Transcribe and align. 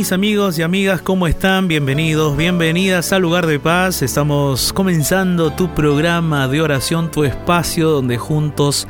Mis 0.00 0.12
amigos 0.12 0.58
y 0.58 0.62
amigas, 0.62 1.02
¿cómo 1.02 1.26
están? 1.26 1.68
Bienvenidos, 1.68 2.34
bienvenidas 2.34 3.12
al 3.12 3.20
lugar 3.20 3.46
de 3.46 3.60
paz. 3.60 4.00
Estamos 4.00 4.72
comenzando 4.72 5.52
tu 5.52 5.74
programa 5.74 6.48
de 6.48 6.62
oración, 6.62 7.10
tu 7.10 7.22
espacio 7.24 7.90
donde 7.90 8.16
juntos 8.16 8.88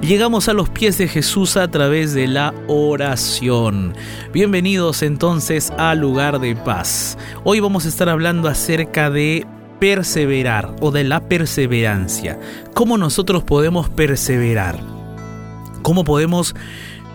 llegamos 0.00 0.48
a 0.48 0.52
los 0.52 0.70
pies 0.70 0.96
de 0.96 1.08
Jesús 1.08 1.56
a 1.56 1.66
través 1.66 2.14
de 2.14 2.28
la 2.28 2.54
oración. 2.68 3.94
Bienvenidos 4.32 5.02
entonces 5.02 5.72
al 5.76 5.98
lugar 5.98 6.38
de 6.38 6.54
paz. 6.54 7.18
Hoy 7.42 7.58
vamos 7.58 7.84
a 7.84 7.88
estar 7.88 8.08
hablando 8.08 8.46
acerca 8.46 9.10
de 9.10 9.44
perseverar 9.80 10.76
o 10.80 10.92
de 10.92 11.02
la 11.02 11.28
perseverancia. 11.28 12.38
¿Cómo 12.74 12.96
nosotros 12.96 13.42
podemos 13.42 13.88
perseverar? 13.88 14.78
¿Cómo 15.82 16.04
podemos 16.04 16.54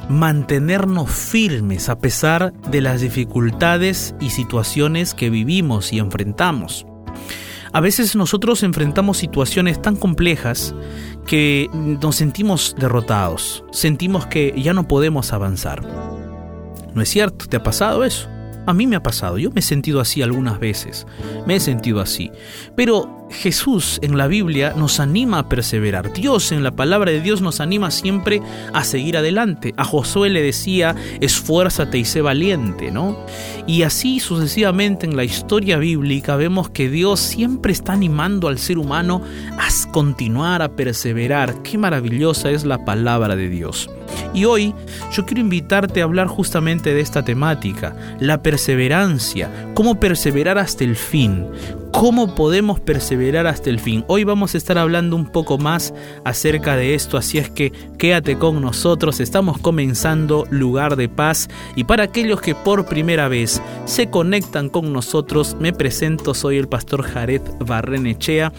mantenernos 0.09 1.09
firmes 1.09 1.87
a 1.87 1.99
pesar 1.99 2.51
de 2.69 2.81
las 2.81 3.01
dificultades 3.01 4.15
y 4.19 4.31
situaciones 4.31 5.13
que 5.13 5.29
vivimos 5.29 5.93
y 5.93 5.99
enfrentamos. 5.99 6.85
A 7.71 7.81
veces 7.81 8.15
nosotros 8.15 8.63
enfrentamos 8.63 9.17
situaciones 9.17 9.79
tan 9.81 9.95
complejas 9.95 10.73
que 11.27 11.69
nos 11.73 12.15
sentimos 12.15 12.75
derrotados, 12.79 13.63
sentimos 13.71 14.25
que 14.25 14.59
ya 14.59 14.73
no 14.73 14.87
podemos 14.87 15.31
avanzar. 15.31 15.83
¿No 16.95 17.01
es 17.03 17.09
cierto? 17.09 17.45
¿Te 17.45 17.57
ha 17.57 17.63
pasado 17.63 18.03
eso? 18.03 18.27
A 18.69 18.73
mí 18.73 18.85
me 18.85 18.95
ha 18.95 19.01
pasado, 19.01 19.39
yo 19.39 19.49
me 19.49 19.61
he 19.61 19.63
sentido 19.63 19.99
así 19.99 20.21
algunas 20.21 20.59
veces, 20.59 21.07
me 21.47 21.55
he 21.55 21.59
sentido 21.59 22.01
así. 22.01 22.29
Pero 22.75 23.27
Jesús 23.31 23.97
en 24.03 24.15
la 24.15 24.27
Biblia 24.27 24.75
nos 24.77 24.99
anima 24.99 25.39
a 25.39 25.49
perseverar. 25.49 26.13
Dios 26.13 26.51
en 26.51 26.61
la 26.61 26.75
palabra 26.75 27.09
de 27.09 27.19
Dios 27.19 27.41
nos 27.41 27.61
anima 27.61 27.89
siempre 27.89 28.43
a 28.71 28.83
seguir 28.83 29.17
adelante. 29.17 29.73
A 29.75 29.83
Josué 29.85 30.29
le 30.29 30.43
decía, 30.43 30.95
esfuérzate 31.19 31.97
y 31.97 32.05
sé 32.05 32.21
valiente, 32.21 32.91
¿no? 32.91 33.17
Y 33.65 33.81
así 33.81 34.19
sucesivamente 34.19 35.07
en 35.07 35.15
la 35.15 35.23
historia 35.23 35.79
bíblica 35.79 36.35
vemos 36.35 36.69
que 36.69 36.91
Dios 36.91 37.19
siempre 37.19 37.71
está 37.71 37.93
animando 37.93 38.49
al 38.49 38.59
ser 38.59 38.77
humano 38.77 39.23
a 39.57 39.67
continuar, 39.91 40.61
a 40.61 40.75
perseverar. 40.75 41.63
Qué 41.63 41.79
maravillosa 41.79 42.51
es 42.51 42.65
la 42.65 42.85
palabra 42.85 43.35
de 43.35 43.49
Dios. 43.49 43.89
Y 44.33 44.45
hoy 44.45 44.73
yo 45.11 45.25
quiero 45.25 45.41
invitarte 45.41 46.01
a 46.01 46.03
hablar 46.03 46.27
justamente 46.27 46.93
de 46.93 47.01
esta 47.01 47.23
temática, 47.23 47.95
la 48.19 48.41
perseverancia, 48.41 49.49
cómo 49.73 49.99
perseverar 49.99 50.57
hasta 50.57 50.83
el 50.83 50.95
fin, 50.95 51.47
cómo 51.91 52.35
podemos 52.35 52.79
perseverar 52.79 53.47
hasta 53.47 53.69
el 53.69 53.79
fin. 53.79 54.03
Hoy 54.07 54.23
vamos 54.23 54.53
a 54.53 54.57
estar 54.57 54.77
hablando 54.77 55.15
un 55.15 55.25
poco 55.25 55.57
más 55.57 55.93
acerca 56.23 56.75
de 56.75 56.95
esto, 56.95 57.17
así 57.17 57.37
es 57.37 57.49
que 57.49 57.71
quédate 57.97 58.37
con 58.37 58.61
nosotros, 58.61 59.19
estamos 59.19 59.57
comenzando 59.57 60.45
Lugar 60.49 60.95
de 60.95 61.09
Paz 61.09 61.49
y 61.75 61.83
para 61.83 62.03
aquellos 62.03 62.41
que 62.41 62.55
por 62.55 62.85
primera 62.85 63.27
vez 63.27 63.61
se 63.85 64.09
conectan 64.09 64.69
con 64.69 64.93
nosotros, 64.93 65.57
me 65.59 65.73
presento, 65.73 66.33
soy 66.33 66.57
el 66.57 66.67
pastor 66.67 67.03
Jared 67.03 67.41
Barrenechea 67.59 68.53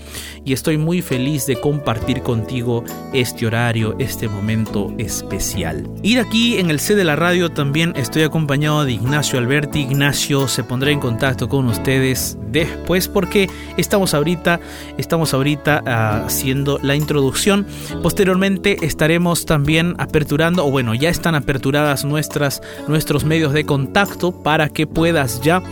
y 0.45 0.53
estoy 0.53 0.79
muy 0.79 1.03
feliz 1.03 1.47
de 1.47 1.61
compartir 1.61 2.23
contigo 2.23 2.85
este 3.13 3.47
horario, 3.47 3.95
este 3.99 4.29
momento 4.29 4.93
especial. 4.99 5.89
Y 6.03 6.15
de 6.15 6.21
aquí 6.21 6.59
en 6.59 6.71
el 6.71 6.81
C 6.81 6.95
de 6.95 7.05
la 7.05 7.17
radio 7.17 7.51
también 7.51 7.93
estoy 7.97 8.23
acompañado 8.23 8.85
de 8.85 8.93
Ignacio 8.93 9.39
Alberti. 9.39 9.81
Ignacio 9.81 10.49
se 10.49 10.65
pondrá 10.65 10.91
en 10.91 11.01
contacto 11.01 11.49
con 11.49 11.67
ustedes 11.69 12.37
después 12.51 13.09
porque 13.21 13.51
estamos 13.77 14.15
ahorita, 14.15 14.61
estamos 14.97 15.35
ahorita 15.35 15.83
ah, 15.85 16.23
haciendo 16.25 16.79
la 16.83 16.97
introducción. 16.97 17.67
Posteriormente 18.03 18.79
estaremos 18.81 19.45
también 19.45 19.95
aperturando, 19.99 20.65
o 20.65 20.71
bueno, 20.71 20.95
ya 20.95 21.11
están 21.11 21.35
aperturadas 21.35 22.07
nuestras, 22.07 22.63
nuestros 22.89 23.25
medios 23.25 23.53
de 23.53 23.67
contacto 23.67 24.33
para 24.33 24.71
que 24.71 24.87
puedas 24.87 25.43
ya 25.43 25.63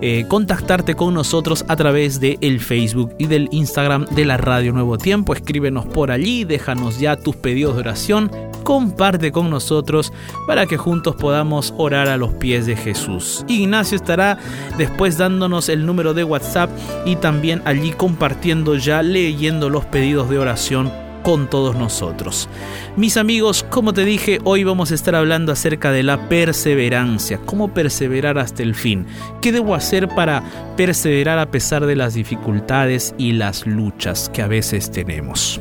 eh, 0.00 0.26
contactarte 0.28 0.94
con 0.94 1.14
nosotros 1.14 1.64
a 1.68 1.76
través 1.76 2.20
de 2.20 2.38
el 2.40 2.60
Facebook 2.60 3.14
y 3.18 3.26
del 3.26 3.48
Instagram 3.50 4.04
de 4.06 4.24
la 4.24 4.36
Radio 4.36 4.72
Nuevo 4.72 4.98
Tiempo. 4.98 5.34
Escríbenos 5.34 5.86
por 5.86 6.10
allí, 6.10 6.44
déjanos 6.44 7.00
ya 7.00 7.16
tus 7.16 7.34
pedidos 7.36 7.74
de 7.74 7.80
oración, 7.80 8.30
comparte 8.62 9.32
con 9.32 9.50
nosotros 9.50 10.12
para 10.46 10.66
que 10.66 10.76
juntos 10.76 11.16
podamos 11.16 11.74
orar 11.76 12.08
a 12.08 12.16
los 12.16 12.32
pies 12.34 12.66
de 12.66 12.76
Jesús. 12.76 13.44
Ignacio 13.48 13.96
estará 13.96 14.38
después 14.76 15.18
dándonos 15.18 15.68
el 15.68 15.84
número 15.84 16.14
de 16.14 16.24
WhatsApp 16.24 16.70
y 17.04 17.16
también 17.16 17.62
allí 17.64 17.90
compartiendo 17.90 18.76
ya 18.76 19.02
leyendo 19.02 19.70
los 19.70 19.84
pedidos 19.86 20.30
de 20.30 20.38
oración 20.38 21.07
con 21.28 21.50
todos 21.50 21.76
nosotros. 21.76 22.48
Mis 22.96 23.18
amigos, 23.18 23.62
como 23.68 23.92
te 23.92 24.06
dije, 24.06 24.38
hoy 24.44 24.64
vamos 24.64 24.92
a 24.92 24.94
estar 24.94 25.14
hablando 25.14 25.52
acerca 25.52 25.92
de 25.92 26.02
la 26.02 26.26
perseverancia, 26.30 27.38
cómo 27.44 27.74
perseverar 27.74 28.38
hasta 28.38 28.62
el 28.62 28.74
fin, 28.74 29.04
qué 29.42 29.52
debo 29.52 29.74
hacer 29.74 30.08
para 30.08 30.42
perseverar 30.78 31.38
a 31.38 31.50
pesar 31.50 31.84
de 31.84 31.96
las 31.96 32.14
dificultades 32.14 33.14
y 33.18 33.32
las 33.32 33.66
luchas 33.66 34.30
que 34.30 34.40
a 34.40 34.46
veces 34.46 34.90
tenemos. 34.90 35.60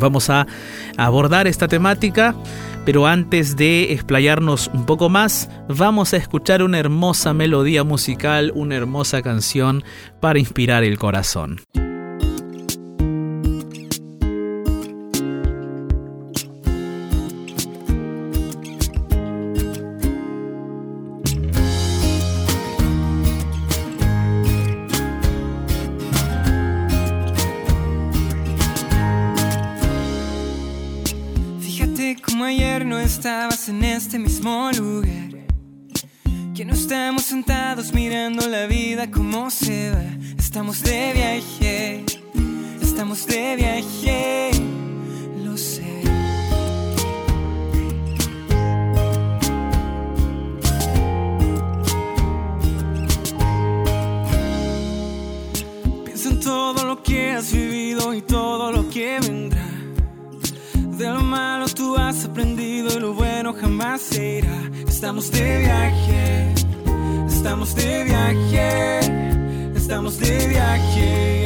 Vamos 0.00 0.28
a 0.28 0.44
abordar 0.96 1.46
esta 1.46 1.68
temática, 1.68 2.34
pero 2.84 3.06
antes 3.06 3.54
de 3.54 3.92
explayarnos 3.92 4.72
un 4.74 4.86
poco 4.86 5.08
más, 5.08 5.48
vamos 5.68 6.14
a 6.14 6.16
escuchar 6.16 6.64
una 6.64 6.80
hermosa 6.80 7.32
melodía 7.32 7.84
musical, 7.84 8.50
una 8.56 8.74
hermosa 8.74 9.22
canción 9.22 9.84
para 10.18 10.40
inspirar 10.40 10.82
el 10.82 10.98
corazón. 10.98 11.60
Estabas 33.24 33.70
en 33.70 33.82
este 33.82 34.18
mismo 34.18 34.70
lugar. 34.72 35.46
Que 36.54 36.62
no 36.62 36.74
estamos 36.74 37.22
sentados 37.22 37.90
mirando 37.94 38.46
la 38.46 38.66
vida 38.66 39.10
como 39.10 39.48
se 39.48 39.92
va. 39.92 40.04
Estamos 40.38 40.82
de 40.82 41.12
viaje, 41.14 42.04
estamos 42.82 43.24
de 43.26 43.56
viaje, 43.56 44.50
lo 45.42 45.56
sé. 45.56 46.02
Piensa 56.04 56.28
en 56.28 56.40
todo 56.40 56.84
lo 56.84 57.02
que 57.02 57.30
has 57.30 57.50
vivido 57.50 58.12
y 58.12 58.20
todo 58.20 58.70
lo 58.70 58.86
que 58.90 59.18
vendrá. 59.18 59.64
De 60.98 61.10
lo 61.10 61.22
malo 61.22 61.66
tú 61.66 61.96
has 61.96 62.26
aprendido 62.26 62.53
Estamos 63.94 65.30
de 65.30 65.58
viaje, 65.58 66.52
estamos 67.28 67.76
de 67.76 68.02
viaje, 68.02 68.98
estamos 69.76 70.18
de 70.18 70.48
viaje. 70.48 71.43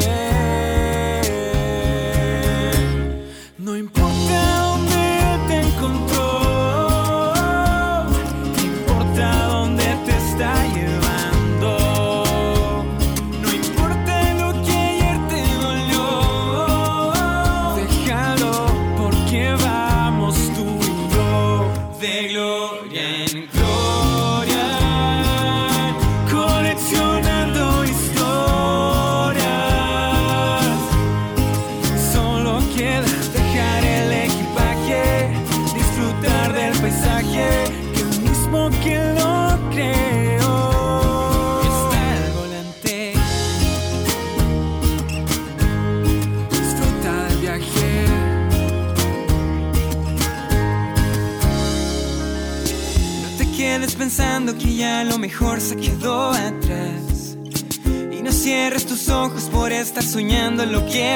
Soñando 60.58 60.66
lo 60.66 60.84
que 60.86 61.14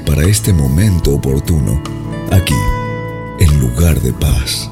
para 0.00 0.22
este 0.24 0.52
momento 0.52 1.14
oportuno, 1.14 1.82
aquí, 2.30 2.54
en 3.38 3.60
lugar 3.60 4.00
de 4.00 4.12
paz. 4.12 4.70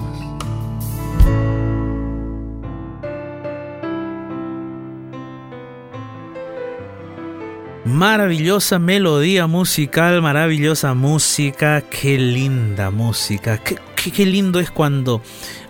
Maravillosa 7.85 8.79
melodía 8.79 9.47
musical, 9.47 10.21
maravillosa 10.23 10.95
música, 10.95 11.83
qué 11.83 12.19
linda 12.19 12.91
música, 12.91 13.59
qué, 13.59 13.77
qué- 14.11 14.25
qué 14.25 14.27
lindo 14.27 14.61
es 14.61 14.71
cuando 14.71 15.23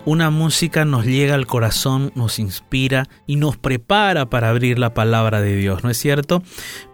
una 0.05 0.29
música 0.29 0.85
nos 0.85 1.05
llega 1.05 1.35
al 1.35 1.45
corazón, 1.45 2.11
nos 2.15 2.39
inspira 2.39 3.07
y 3.27 3.35
nos 3.35 3.57
prepara 3.57 4.29
para 4.29 4.49
abrir 4.49 4.79
la 4.79 4.93
palabra 4.93 5.41
de 5.41 5.55
Dios, 5.55 5.83
¿no 5.83 5.89
es 5.89 5.97
cierto? 5.97 6.41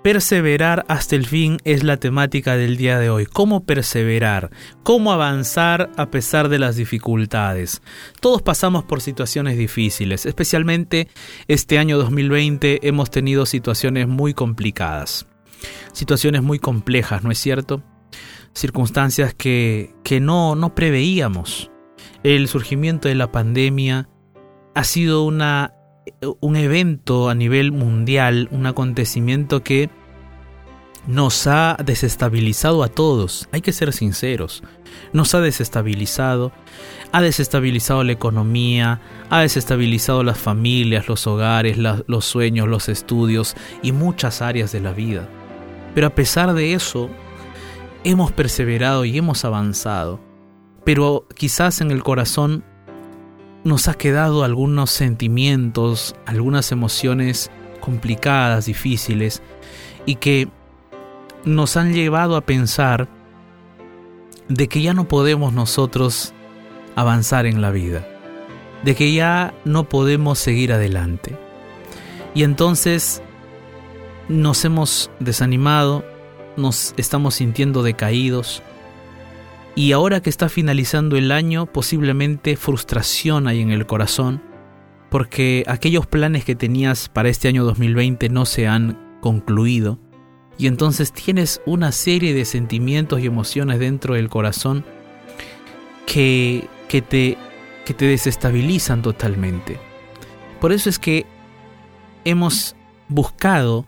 Perseverar 0.03 0.85
hasta 0.87 1.15
el 1.15 1.25
fin 1.25 1.57
es 1.63 1.83
la 1.83 1.97
temática 1.97 2.55
del 2.57 2.77
día 2.77 2.99
de 2.99 3.09
hoy. 3.09 3.25
¿Cómo 3.25 3.63
perseverar? 3.65 4.49
¿Cómo 4.83 5.11
avanzar 5.11 5.91
a 5.97 6.11
pesar 6.11 6.49
de 6.49 6.59
las 6.59 6.75
dificultades? 6.75 7.81
Todos 8.19 8.41
pasamos 8.41 8.83
por 8.83 9.01
situaciones 9.01 9.57
difíciles, 9.57 10.25
especialmente 10.25 11.07
este 11.47 11.77
año 11.79 11.97
2020 11.97 12.87
hemos 12.87 13.09
tenido 13.11 13.45
situaciones 13.45 14.07
muy 14.07 14.33
complicadas, 14.33 15.25
situaciones 15.93 16.43
muy 16.43 16.59
complejas, 16.59 17.23
¿no 17.23 17.31
es 17.31 17.39
cierto? 17.39 17.81
Circunstancias 18.55 19.35
que, 19.35 19.93
que 20.03 20.19
no, 20.19 20.55
no 20.55 20.73
preveíamos. 20.73 21.69
El 22.23 22.47
surgimiento 22.47 23.07
de 23.07 23.15
la 23.15 23.31
pandemia 23.31 24.09
ha 24.73 24.83
sido 24.83 25.23
una, 25.23 25.73
un 26.39 26.55
evento 26.55 27.29
a 27.29 27.35
nivel 27.35 27.71
mundial, 27.71 28.47
un 28.51 28.65
acontecimiento 28.65 29.63
que 29.63 29.89
nos 31.07 31.45
ha 31.45 31.77
desestabilizado 31.83 32.83
a 32.83 32.87
todos, 32.87 33.47
hay 33.51 33.61
que 33.61 33.71
ser 33.71 33.93
sinceros, 33.93 34.63
nos 35.13 35.35
ha 35.35 35.41
desestabilizado, 35.41 36.51
ha 37.11 37.21
desestabilizado 37.21 38.03
la 38.03 38.13
economía, 38.13 39.01
ha 39.29 39.41
desestabilizado 39.41 40.23
las 40.23 40.39
familias, 40.39 41.07
los 41.07 41.27
hogares, 41.27 41.77
los 41.77 42.25
sueños, 42.25 42.67
los 42.67 42.89
estudios 42.89 43.55
y 43.83 43.91
muchas 43.91 44.41
áreas 44.41 44.71
de 44.71 44.81
la 44.81 44.93
vida. 44.93 45.29
Pero 45.93 46.07
a 46.07 46.15
pesar 46.15 46.53
de 46.53 46.73
eso, 46.73 47.09
hemos 48.05 48.31
perseverado 48.31 49.03
y 49.03 49.17
hemos 49.17 49.43
avanzado. 49.43 50.21
Pero 50.85 51.27
quizás 51.35 51.81
en 51.81 51.91
el 51.91 52.03
corazón 52.03 52.63
nos 53.63 53.87
ha 53.87 53.95
quedado 53.95 54.43
algunos 54.43 54.91
sentimientos, 54.91 56.15
algunas 56.27 56.71
emociones 56.71 57.49
complicadas, 57.81 58.67
difíciles, 58.67 59.41
y 60.05 60.15
que 60.15 60.47
nos 61.43 61.75
han 61.77 61.93
llevado 61.93 62.37
a 62.37 62.41
pensar 62.41 63.09
de 64.49 64.67
que 64.67 64.83
ya 64.83 64.93
no 64.93 65.07
podemos 65.07 65.51
nosotros 65.51 66.33
avanzar 66.95 67.47
en 67.47 67.61
la 67.61 67.71
vida, 67.71 68.07
de 68.83 68.93
que 68.93 69.13
ya 69.13 69.55
no 69.65 69.89
podemos 69.89 70.37
seguir 70.37 70.71
adelante. 70.71 71.35
Y 72.35 72.43
entonces 72.43 73.23
nos 74.29 74.63
hemos 74.63 75.09
desanimado, 75.19 76.05
nos 76.57 76.93
estamos 76.97 77.35
sintiendo 77.35 77.83
decaídos, 77.83 78.63
y 79.75 79.91
ahora 79.91 80.21
que 80.21 80.29
está 80.29 80.47
finalizando 80.47 81.17
el 81.17 81.31
año, 81.31 81.65
posiblemente 81.65 82.55
frustración 82.55 83.47
hay 83.47 83.61
en 83.61 83.71
el 83.71 83.85
corazón, 83.85 84.41
porque 85.09 85.65
aquellos 85.67 86.07
planes 86.07 86.45
que 86.45 86.55
tenías 86.55 87.09
para 87.09 87.29
este 87.29 87.47
año 87.47 87.65
2020 87.65 88.29
no 88.29 88.45
se 88.45 88.67
han 88.67 89.19
concluido, 89.21 89.99
y 90.57 90.67
entonces 90.67 91.11
tienes 91.11 91.61
una 91.65 91.91
serie 91.91 92.33
de 92.33 92.45
sentimientos 92.45 93.19
y 93.19 93.25
emociones 93.25 93.79
dentro 93.79 94.13
del 94.13 94.29
corazón 94.29 94.85
que, 96.05 96.67
que, 96.87 97.01
te, 97.01 97.37
que 97.85 97.93
te 97.93 98.05
desestabilizan 98.05 99.01
totalmente. 99.01 99.77
Por 100.61 100.71
eso 100.71 100.89
es 100.89 100.99
que 100.99 101.25
hemos 102.23 102.75
buscado 103.09 103.85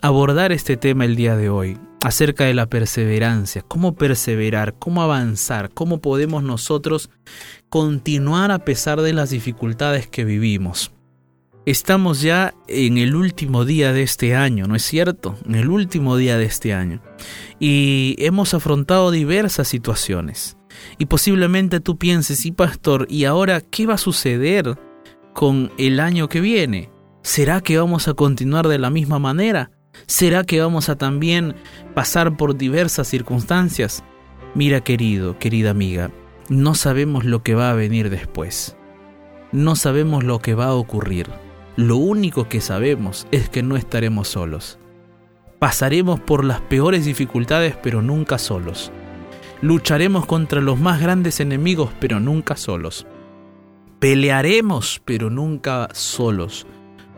abordar 0.00 0.52
este 0.52 0.76
tema 0.76 1.04
el 1.04 1.16
día 1.16 1.36
de 1.36 1.48
hoy, 1.48 1.78
acerca 2.02 2.44
de 2.44 2.54
la 2.54 2.66
perseverancia, 2.66 3.62
cómo 3.62 3.94
perseverar, 3.94 4.74
cómo 4.78 5.02
avanzar, 5.02 5.70
cómo 5.70 6.00
podemos 6.00 6.42
nosotros 6.42 7.10
continuar 7.68 8.50
a 8.50 8.60
pesar 8.60 9.00
de 9.00 9.12
las 9.12 9.30
dificultades 9.30 10.06
que 10.06 10.24
vivimos. 10.24 10.92
Estamos 11.66 12.22
ya 12.22 12.54
en 12.66 12.96
el 12.96 13.14
último 13.14 13.66
día 13.66 13.92
de 13.92 14.02
este 14.02 14.34
año, 14.34 14.66
¿no 14.66 14.74
es 14.74 14.84
cierto? 14.84 15.36
En 15.44 15.54
el 15.54 15.68
último 15.68 16.16
día 16.16 16.38
de 16.38 16.46
este 16.46 16.72
año. 16.72 17.02
Y 17.60 18.16
hemos 18.20 18.54
afrontado 18.54 19.10
diversas 19.10 19.68
situaciones. 19.68 20.56
Y 20.96 21.06
posiblemente 21.06 21.80
tú 21.80 21.98
pienses, 21.98 22.38
sí, 22.38 22.52
pastor, 22.52 23.06
¿y 23.10 23.24
ahora 23.24 23.60
qué 23.60 23.86
va 23.86 23.94
a 23.94 23.98
suceder 23.98 24.78
con 25.34 25.70
el 25.76 26.00
año 26.00 26.28
que 26.28 26.40
viene? 26.40 26.90
¿Será 27.22 27.60
que 27.60 27.76
vamos 27.76 28.08
a 28.08 28.14
continuar 28.14 28.66
de 28.68 28.78
la 28.78 28.88
misma 28.88 29.18
manera? 29.18 29.70
¿Será 30.06 30.44
que 30.44 30.60
vamos 30.60 30.88
a 30.88 30.96
también 30.96 31.54
pasar 31.94 32.36
por 32.36 32.56
diversas 32.56 33.08
circunstancias? 33.08 34.04
Mira 34.54 34.80
querido, 34.80 35.38
querida 35.38 35.70
amiga, 35.70 36.10
no 36.48 36.74
sabemos 36.74 37.24
lo 37.24 37.42
que 37.42 37.54
va 37.54 37.70
a 37.70 37.74
venir 37.74 38.10
después. 38.10 38.76
No 39.52 39.76
sabemos 39.76 40.24
lo 40.24 40.40
que 40.40 40.54
va 40.54 40.66
a 40.66 40.74
ocurrir. 40.74 41.28
Lo 41.76 41.96
único 41.96 42.48
que 42.48 42.60
sabemos 42.60 43.26
es 43.30 43.48
que 43.48 43.62
no 43.62 43.76
estaremos 43.76 44.28
solos. 44.28 44.78
Pasaremos 45.58 46.20
por 46.20 46.44
las 46.44 46.60
peores 46.60 47.04
dificultades 47.04 47.76
pero 47.82 48.02
nunca 48.02 48.38
solos. 48.38 48.92
Lucharemos 49.60 50.26
contra 50.26 50.60
los 50.60 50.78
más 50.78 51.00
grandes 51.00 51.40
enemigos 51.40 51.90
pero 52.00 52.20
nunca 52.20 52.56
solos. 52.56 53.06
Pelearemos 53.98 55.02
pero 55.04 55.30
nunca 55.30 55.88
solos, 55.92 56.66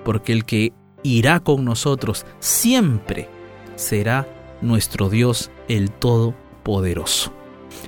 porque 0.05 0.33
el 0.33 0.45
que 0.45 0.73
irá 1.03 1.41
con 1.41 1.65
nosotros 1.65 2.27
siempre 2.39 3.29
será 3.77 4.29
nuestro 4.61 5.09
Dios 5.09 5.51
el 5.69 5.91
Todopoderoso. 5.91 7.33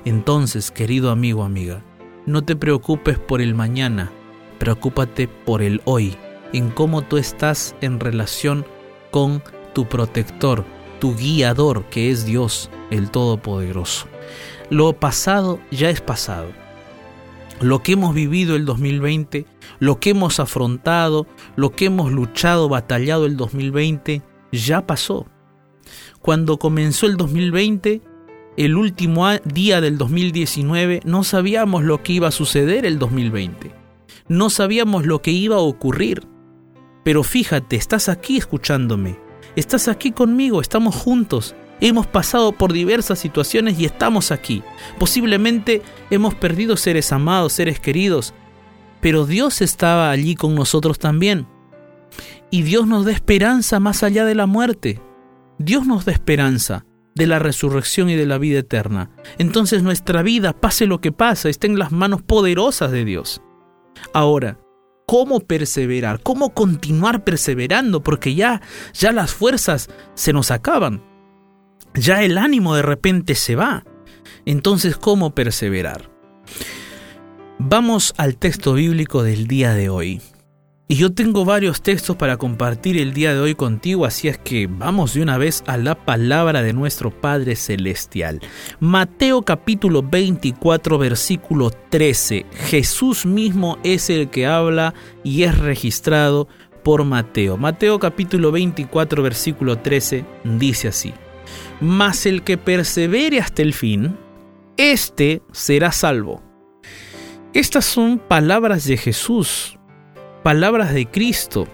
Entonces, 0.05 0.71
querido 0.71 1.11
amigo, 1.11 1.43
amiga, 1.43 1.83
no 2.25 2.43
te 2.43 2.55
preocupes 2.55 3.19
por 3.19 3.41
el 3.41 3.53
mañana, 3.53 4.11
preocúpate 4.59 5.27
por 5.27 5.61
el 5.61 5.81
hoy, 5.85 6.15
en 6.53 6.69
cómo 6.69 7.01
tú 7.01 7.17
estás 7.17 7.75
en 7.81 7.99
relación 7.99 8.65
con 9.11 9.43
tu 9.73 9.85
protector, 9.85 10.65
tu 10.99 11.15
guiador, 11.15 11.83
que 11.85 12.11
es 12.11 12.25
Dios 12.25 12.69
el 12.91 13.09
Todopoderoso. 13.11 14.07
Lo 14.69 14.93
pasado 14.93 15.59
ya 15.71 15.89
es 15.89 16.01
pasado. 16.01 16.62
Lo 17.61 17.81
que 17.81 17.93
hemos 17.93 18.13
vivido 18.13 18.55
el 18.55 18.65
2020, 18.65 19.45
lo 19.79 19.99
que 19.99 20.09
hemos 20.11 20.39
afrontado, 20.39 21.27
lo 21.55 21.71
que 21.71 21.85
hemos 21.85 22.11
luchado, 22.11 22.69
batallado 22.69 23.25
el 23.25 23.37
2020, 23.37 24.21
ya 24.51 24.85
pasó. 24.85 25.27
Cuando 26.21 26.57
comenzó 26.57 27.05
el 27.05 27.17
2020, 27.17 28.01
el 28.57 28.75
último 28.75 29.29
día 29.45 29.81
del 29.81 29.97
2019, 29.97 31.01
no 31.05 31.23
sabíamos 31.23 31.83
lo 31.83 32.03
que 32.03 32.13
iba 32.13 32.27
a 32.27 32.31
suceder 32.31 32.85
el 32.85 32.99
2020. 32.99 33.73
No 34.27 34.49
sabíamos 34.49 35.05
lo 35.05 35.21
que 35.21 35.31
iba 35.31 35.55
a 35.55 35.59
ocurrir. 35.59 36.27
pero 37.03 37.23
fíjate, 37.23 37.75
estás 37.75 38.07
aquí 38.07 38.37
escuchándome, 38.37 39.19
estás 39.57 39.89
aquí 39.89 40.11
conmigo, 40.13 40.61
estamos 40.61 40.95
juntos, 40.95 41.53
hemos 41.87 42.07
pasado 42.07 42.53
por 42.53 42.71
diversas 42.71 43.19
situaciones 43.19 43.77
y 43.79 43.85
estamos 43.85 44.31
aquí. 44.31 44.63
Posiblemente 44.97 45.81
hemos 46.09 46.33
perdido 46.33 46.77
seres 46.77 47.11
amados, 47.11 47.53
seres 47.53 47.79
queridos, 47.79 48.33
pero 49.01 49.25
Dios 49.25 49.61
estaba 49.61 50.09
allí 50.09 50.35
con 50.35 50.55
nosotros 50.55 50.97
también. 50.97 51.45
Y 52.49 52.61
Dios 52.61 52.87
nos 52.87 53.05
da 53.05 53.11
esperanza 53.11 53.79
más 53.81 54.01
allá 54.01 54.23
de 54.23 54.35
la 54.35 54.45
muerte. 54.45 55.01
Dios 55.57 55.85
nos 55.85 56.05
da 56.05 56.13
esperanza 56.13 56.85
de 57.15 57.27
la 57.27 57.39
resurrección 57.39 58.09
y 58.09 58.15
de 58.15 58.25
la 58.25 58.37
vida 58.37 58.59
eterna. 58.59 59.09
Entonces 59.37 59.83
nuestra 59.83 60.23
vida, 60.23 60.53
pase 60.53 60.85
lo 60.85 61.01
que 61.01 61.11
pase, 61.11 61.49
está 61.49 61.67
en 61.67 61.77
las 61.77 61.91
manos 61.91 62.21
poderosas 62.21 62.91
de 62.91 63.03
Dios. 63.03 63.41
Ahora, 64.13 64.57
¿cómo 65.05 65.41
perseverar? 65.41 66.21
¿Cómo 66.23 66.53
continuar 66.53 67.25
perseverando? 67.25 68.01
Porque 68.03 68.35
ya, 68.35 68.61
ya 68.93 69.11
las 69.11 69.33
fuerzas 69.33 69.89
se 70.13 70.31
nos 70.31 70.49
acaban. 70.49 71.12
Ya 71.95 72.23
el 72.23 72.37
ánimo 72.37 72.75
de 72.75 72.81
repente 72.81 73.35
se 73.35 73.55
va. 73.55 73.85
Entonces, 74.45 74.97
¿cómo 74.97 75.35
perseverar? 75.35 76.09
Vamos 77.59 78.13
al 78.17 78.37
texto 78.37 78.73
bíblico 78.73 79.23
del 79.23 79.47
día 79.47 79.73
de 79.73 79.89
hoy. 79.89 80.21
Y 80.87 80.95
yo 80.95 81.13
tengo 81.13 81.45
varios 81.45 81.81
textos 81.81 82.17
para 82.17 82.37
compartir 82.37 82.97
el 82.97 83.13
día 83.13 83.33
de 83.33 83.39
hoy 83.39 83.55
contigo, 83.55 84.05
así 84.05 84.27
es 84.27 84.37
que 84.37 84.67
vamos 84.67 85.13
de 85.13 85.21
una 85.21 85.37
vez 85.37 85.63
a 85.65 85.77
la 85.77 85.95
palabra 85.95 86.61
de 86.61 86.73
nuestro 86.73 87.09
Padre 87.09 87.55
Celestial. 87.55 88.41
Mateo 88.79 89.43
capítulo 89.43 90.03
24 90.03 90.97
versículo 90.97 91.71
13. 91.89 92.45
Jesús 92.67 93.25
mismo 93.25 93.77
es 93.83 94.09
el 94.09 94.29
que 94.29 94.45
habla 94.45 94.93
y 95.23 95.43
es 95.43 95.57
registrado 95.57 96.49
por 96.83 97.05
Mateo. 97.05 97.55
Mateo 97.55 97.97
capítulo 97.97 98.51
24 98.51 99.23
versículo 99.23 99.77
13 99.77 100.25
dice 100.43 100.89
así. 100.89 101.13
Mas 101.81 102.25
el 102.25 102.43
que 102.43 102.57
persevere 102.57 103.39
hasta 103.39 103.61
el 103.61 103.73
fin, 103.73 104.17
éste 104.77 105.41
será 105.51 105.91
salvo. 105.91 106.41
Estas 107.53 107.85
son 107.85 108.19
palabras 108.19 108.85
de 108.85 108.97
Jesús 108.97 109.77
palabras 110.43 110.93
de 110.93 111.07
Cristo. 111.07 111.67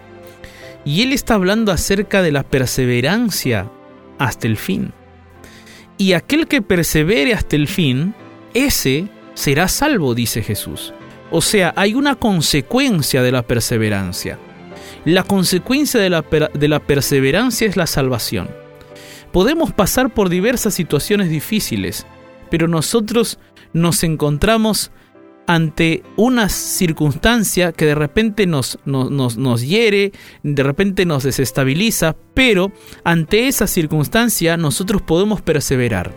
Y 0.85 1.01
Él 1.01 1.11
está 1.11 1.33
hablando 1.33 1.73
acerca 1.73 2.21
de 2.21 2.31
la 2.31 2.43
perseverancia 2.43 3.69
hasta 4.17 4.47
el 4.47 4.55
fin. 4.55 4.93
Y 5.97 6.13
aquel 6.13 6.47
que 6.47 6.61
persevere 6.61 7.33
hasta 7.33 7.57
el 7.57 7.67
fin, 7.67 8.15
ese 8.53 9.09
será 9.33 9.67
salvo, 9.67 10.15
dice 10.15 10.41
Jesús. 10.41 10.93
O 11.31 11.41
sea, 11.41 11.73
hay 11.75 11.95
una 11.95 12.15
consecuencia 12.15 13.21
de 13.21 13.31
la 13.31 13.41
perseverancia. 13.43 14.39
La 15.03 15.23
consecuencia 15.23 15.99
de 15.99 16.09
la, 16.09 16.21
de 16.21 16.67
la 16.67 16.79
perseverancia 16.79 17.67
es 17.67 17.75
la 17.75 17.87
salvación. 17.87 18.49
Podemos 19.31 19.73
pasar 19.73 20.13
por 20.13 20.29
diversas 20.29 20.73
situaciones 20.73 21.29
difíciles, 21.29 22.05
pero 22.49 22.67
nosotros 22.67 23.39
nos 23.73 24.03
encontramos 24.03 24.91
ante 25.45 26.03
una 26.15 26.47
circunstancia 26.47 27.71
que 27.71 27.85
de 27.85 27.95
repente 27.95 28.45
nos, 28.45 28.77
nos, 28.85 29.37
nos, 29.37 29.61
hiere, 29.67 30.11
de 30.43 30.63
repente 30.63 31.05
nos 31.07 31.23
desestabiliza, 31.23 32.15
pero 32.35 32.71
ante 33.03 33.47
esa 33.47 33.65
circunstancia 33.65 34.57
nosotros 34.57 35.01
podemos 35.01 35.41
perseverar. 35.41 36.13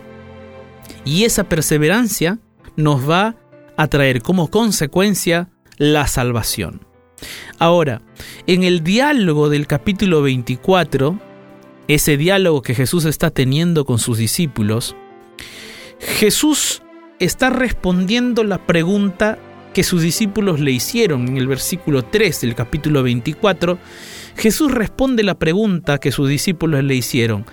Y 1.03 1.23
esa 1.23 1.45
perseverancia 1.45 2.39
nos 2.75 3.09
va 3.09 3.35
a 3.75 3.87
traer 3.87 4.21
como 4.21 4.51
consecuencia 4.51 5.49
la 5.77 6.05
salvación. 6.07 6.81
Ahora, 7.57 8.01
en 8.45 8.63
el 8.63 8.83
diálogo 8.83 9.49
del 9.49 9.65
capítulo 9.65 10.21
24, 10.21 11.19
ese 11.87 12.17
diálogo 12.17 12.61
que 12.61 12.75
Jesús 12.75 13.05
está 13.05 13.29
teniendo 13.29 13.85
con 13.85 13.99
sus 13.99 14.17
discípulos, 14.17 14.95
Jesús 15.99 16.81
está 17.19 17.49
respondiendo 17.49 18.43
la 18.43 18.57
pregunta 18.65 19.37
que 19.73 19.83
sus 19.83 20.01
discípulos 20.01 20.59
le 20.59 20.71
hicieron 20.71 21.27
en 21.27 21.37
el 21.37 21.47
versículo 21.47 22.03
3 22.03 22.41
del 22.41 22.55
capítulo 22.55 23.03
24. 23.03 23.79
Jesús 24.37 24.71
responde 24.71 25.23
la 25.23 25.35
pregunta 25.35 25.97
que 25.97 26.11
sus 26.11 26.29
discípulos 26.29 26.83
le 26.83 26.95
hicieron. 26.95 27.45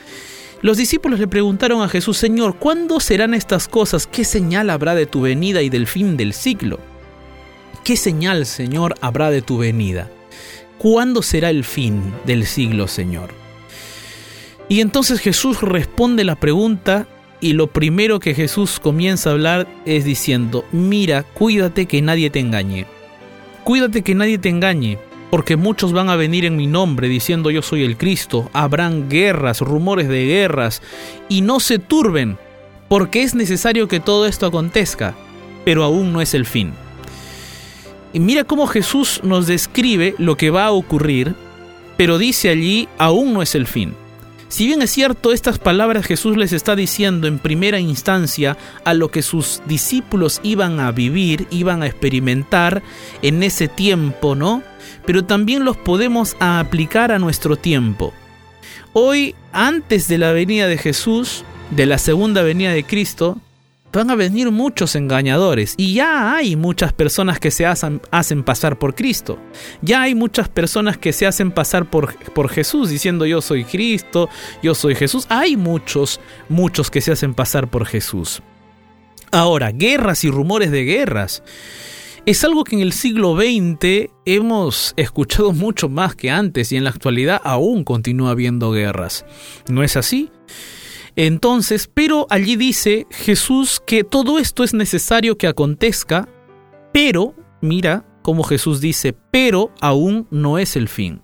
Los 0.63 0.77
discípulos 0.77 1.19
le 1.19 1.27
preguntaron 1.27 1.83
a 1.83 1.89
Jesús, 1.89 2.19
Señor, 2.19 2.57
¿cuándo 2.57 3.01
serán 3.01 3.33
estas 3.33 3.67
cosas? 3.67 4.07
¿Qué 4.07 4.25
señal 4.25 4.69
habrá 4.69 4.95
de 4.95 5.07
tu 5.07 5.23
venida 5.23 5.63
y 5.63 5.71
del 5.71 5.87
fin 5.87 6.19
del 6.19 6.35
siglo? 6.35 6.79
¿Qué 7.83 7.97
señal, 7.97 8.45
Señor, 8.45 8.95
habrá 9.01 9.31
de 9.31 9.41
tu 9.41 9.57
venida? 9.57 10.11
¿Cuándo 10.77 11.23
será 11.23 11.49
el 11.49 11.65
fin 11.65 12.13
del 12.27 12.47
siglo, 12.47 12.89
Señor? 12.89 13.40
Y 14.71 14.81
entonces 14.81 15.19
Jesús 15.19 15.63
responde 15.63 16.23
la 16.23 16.37
pregunta 16.37 17.09
y 17.41 17.55
lo 17.55 17.67
primero 17.67 18.21
que 18.21 18.35
Jesús 18.35 18.79
comienza 18.79 19.29
a 19.29 19.33
hablar 19.33 19.67
es 19.85 20.05
diciendo, 20.05 20.65
mira, 20.71 21.25
cuídate 21.25 21.87
que 21.87 22.01
nadie 22.01 22.31
te 22.31 22.39
engañe. 22.39 22.87
Cuídate 23.65 24.03
que 24.03 24.15
nadie 24.15 24.39
te 24.39 24.49
engañe, 24.49 24.97
porque 25.29 25.57
muchos 25.57 25.93
van 25.93 26.09
a 26.09 26.15
venir 26.15 26.45
en 26.45 26.57
mi 26.57 26.69
nombre 26.69 27.09
diciendo 27.09 27.51
yo 27.51 27.63
soy 27.63 27.83
el 27.83 27.97
Cristo. 27.97 28.49
Habrán 28.53 29.09
guerras, 29.09 29.61
rumores 29.61 30.07
de 30.07 30.25
guerras, 30.27 30.83
y 31.29 31.41
no 31.41 31.59
se 31.59 31.81
turben, 31.81 32.39
porque 32.89 33.25
es 33.25 33.35
necesario 33.35 33.89
que 33.89 33.99
todo 33.99 34.25
esto 34.25 34.47
acontezca, 34.47 35.17
pero 35.65 35.83
aún 35.83 36.13
no 36.13 36.21
es 36.21 36.33
el 36.33 36.47
fin. 36.47 36.75
Y 38.13 38.21
mira 38.21 38.45
cómo 38.45 38.69
Jesús 38.69 39.21
nos 39.25 39.49
describe 39.49 40.15
lo 40.19 40.37
que 40.37 40.51
va 40.51 40.67
a 40.67 40.71
ocurrir, 40.71 41.35
pero 41.97 42.19
dice 42.19 42.51
allí, 42.51 42.89
aún 42.99 43.33
no 43.33 43.43
es 43.43 43.57
el 43.57 43.67
fin. 43.67 43.97
Si 44.51 44.67
bien 44.67 44.83
es 44.83 44.91
cierto, 44.91 45.33
estas 45.33 45.61
palabras 45.61 46.05
Jesús 46.05 46.37
les 46.37 46.53
está 46.53 46.75
diciendo 46.75 47.29
en 47.29 47.39
primera 47.39 47.79
instancia 47.79 48.57
a 48.85 48.95
lo 48.95 49.09
que 49.09 49.23
sus 49.23 49.63
discípulos 49.67 50.41
iban 50.43 50.81
a 50.81 50.91
vivir, 50.91 51.47
iban 51.53 51.85
a 51.85 51.87
experimentar 51.87 52.83
en 53.23 53.45
ese 53.45 53.69
tiempo, 53.69 54.35
¿no? 54.35 54.65
Pero 55.07 55.25
también 55.25 55.65
los 55.65 55.77
podemos 55.77 56.37
aplicar 56.41 57.13
a 57.13 57.21
nuestro 57.21 57.55
tiempo. 57.55 58.13
Hoy, 58.93 59.37
antes 59.53 60.09
de 60.09 60.19
la 60.19 60.33
venida 60.33 60.67
de 60.67 60.79
Jesús, 60.79 61.45
de 61.71 61.87
la 61.87 61.99
segunda 61.99 62.43
venida 62.43 62.73
de 62.73 62.83
Cristo, 62.83 63.39
van 63.93 64.11
a 64.11 64.15
venir 64.15 64.51
muchos 64.51 64.95
engañadores 64.95 65.75
y 65.77 65.95
ya 65.95 66.35
hay 66.35 66.57
muchas 66.57 66.93
personas 66.93 67.41
que 67.41 67.51
se 67.51 67.67
hacen, 67.67 68.01
hacen, 68.11 68.43
pasar 68.43 68.79
por 68.79 68.95
Cristo. 68.95 69.39
Ya 69.83 70.03
hay 70.03 70.15
muchas 70.15 70.49
personas 70.49 70.99
que 70.99 71.13
se 71.13 71.27
hacen 71.27 71.51
pasar 71.51 71.91
por, 71.91 72.15
por 72.33 72.49
Jesús 72.49 72.91
diciendo 72.91 73.27
yo 73.27 73.41
soy 73.41 73.65
Cristo, 73.65 74.29
yo 74.63 74.75
soy 74.75 74.95
Jesús. 74.95 75.27
Hay 75.29 75.57
muchos, 75.57 76.21
muchos 76.49 76.91
que 76.91 77.01
se 77.01 77.13
hacen 77.13 77.35
pasar 77.35 77.69
por 77.69 77.87
Jesús. 77.87 78.43
Ahora, 79.33 79.71
guerras 79.73 80.25
y 80.25 80.31
rumores 80.31 80.71
de 80.71 80.85
guerras. 80.85 81.43
Es 82.27 82.45
algo 82.45 82.65
que 82.65 82.77
en 82.77 82.83
el 82.83 82.93
siglo 82.93 83.35
XX 83.35 84.11
hemos 84.27 84.93
escuchado 84.97 85.53
mucho 85.53 85.89
más 85.89 86.15
que 86.15 86.31
antes 86.31 86.71
y 86.71 86.77
en 86.77 86.85
la 86.85 86.91
actualidad 86.91 87.41
aún 87.43 87.83
continúa 87.83 88.33
habiendo 88.33 88.73
guerras. 88.73 89.25
¿No 89.69 89.83
es 89.83 89.97
así? 89.97 90.31
Entonces, 91.17 91.91
pero 91.93 92.27
allí 92.31 92.57
dice 92.57 93.07
Jesús 93.11 93.83
que 93.87 94.05
todo 94.05 94.39
esto 94.39 94.65
es 94.65 94.75
necesario 94.75 95.37
que 95.37 95.47
acontezca, 95.47 96.29
pero, 96.93 97.35
mira 97.61 98.05
cómo 98.23 98.43
Jesús 98.43 98.81
dice, 98.81 99.15
pero 99.31 99.73
aún 99.81 100.27
no 100.31 100.59
es 100.59 100.77
el 100.77 100.89
fin. 100.89 101.23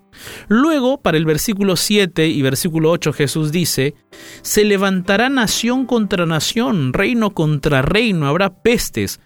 Luego, 0.49 0.99
para 1.03 1.19
el 1.19 1.27
versículo 1.27 1.77
7 1.77 2.27
y 2.27 2.43
versículo 2.43 2.91
8, 2.91 3.13
Jesús 3.13 3.53
dice, 3.53 3.95
se 4.43 4.65
levantará 4.65 5.29
nación 5.29 5.87
contra 5.87 6.25
nación, 6.27 6.93
reino 6.93 7.35
contra 7.35 7.83
reino, 7.83 8.27
habrá 8.27 8.63
pestes, 8.63 9.21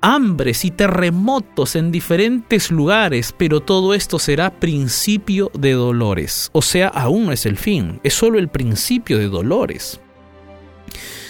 hambres 0.00 0.64
y 0.64 0.70
terremotos 0.70 1.76
en 1.76 1.90
diferentes 1.90 2.70
lugares, 2.70 3.34
pero 3.36 3.60
todo 3.60 3.94
esto 3.94 4.18
será 4.18 4.50
principio 4.50 5.50
de 5.58 5.72
dolores. 5.72 6.50
O 6.52 6.62
sea, 6.62 6.88
aún 6.88 7.26
no 7.26 7.32
es 7.32 7.46
el 7.46 7.56
fin, 7.56 8.00
es 8.04 8.14
solo 8.14 8.38
el 8.38 8.48
principio 8.48 9.18
de 9.18 9.28
dolores. 9.28 10.00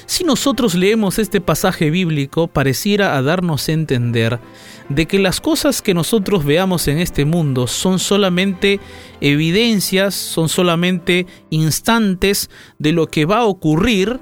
Si 0.07 0.25
nosotros 0.25 0.75
leemos 0.75 1.19
este 1.19 1.43
pasaje 1.43 1.91
bíblico, 1.91 2.49
pareciera 2.49 3.19
a 3.19 3.23
darnos 3.23 3.69
a 3.69 3.73
entender 3.73 4.41
de 4.89 5.05
que 5.05 5.19
las 5.19 5.39
cosas 5.39 5.83
que 5.83 5.93
nosotros 5.93 6.47
veamos 6.47 6.89
en 6.89 6.99
este 6.99 7.27
mundo 7.27 7.67
son 7.67 7.99
solamente 7.99 8.81
evidencias, 9.21 10.15
son 10.15 10.49
solamente 10.49 11.27
instantes 11.51 12.49
de 12.79 12.93
lo 12.93 13.09
que 13.09 13.27
va 13.27 13.41
a 13.41 13.45
ocurrir 13.45 14.19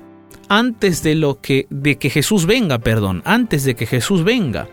antes 0.49 1.03
de 1.03 1.15
lo 1.15 1.41
que 1.41 1.67
de 1.71 1.97
que 1.97 2.11
Jesús 2.11 2.47
venga, 2.47 2.79
perdón, 2.79 3.23
antes 3.25 3.65
de 3.65 3.75
que 3.75 3.87
Jesús 3.87 4.25
venga. 4.25 4.69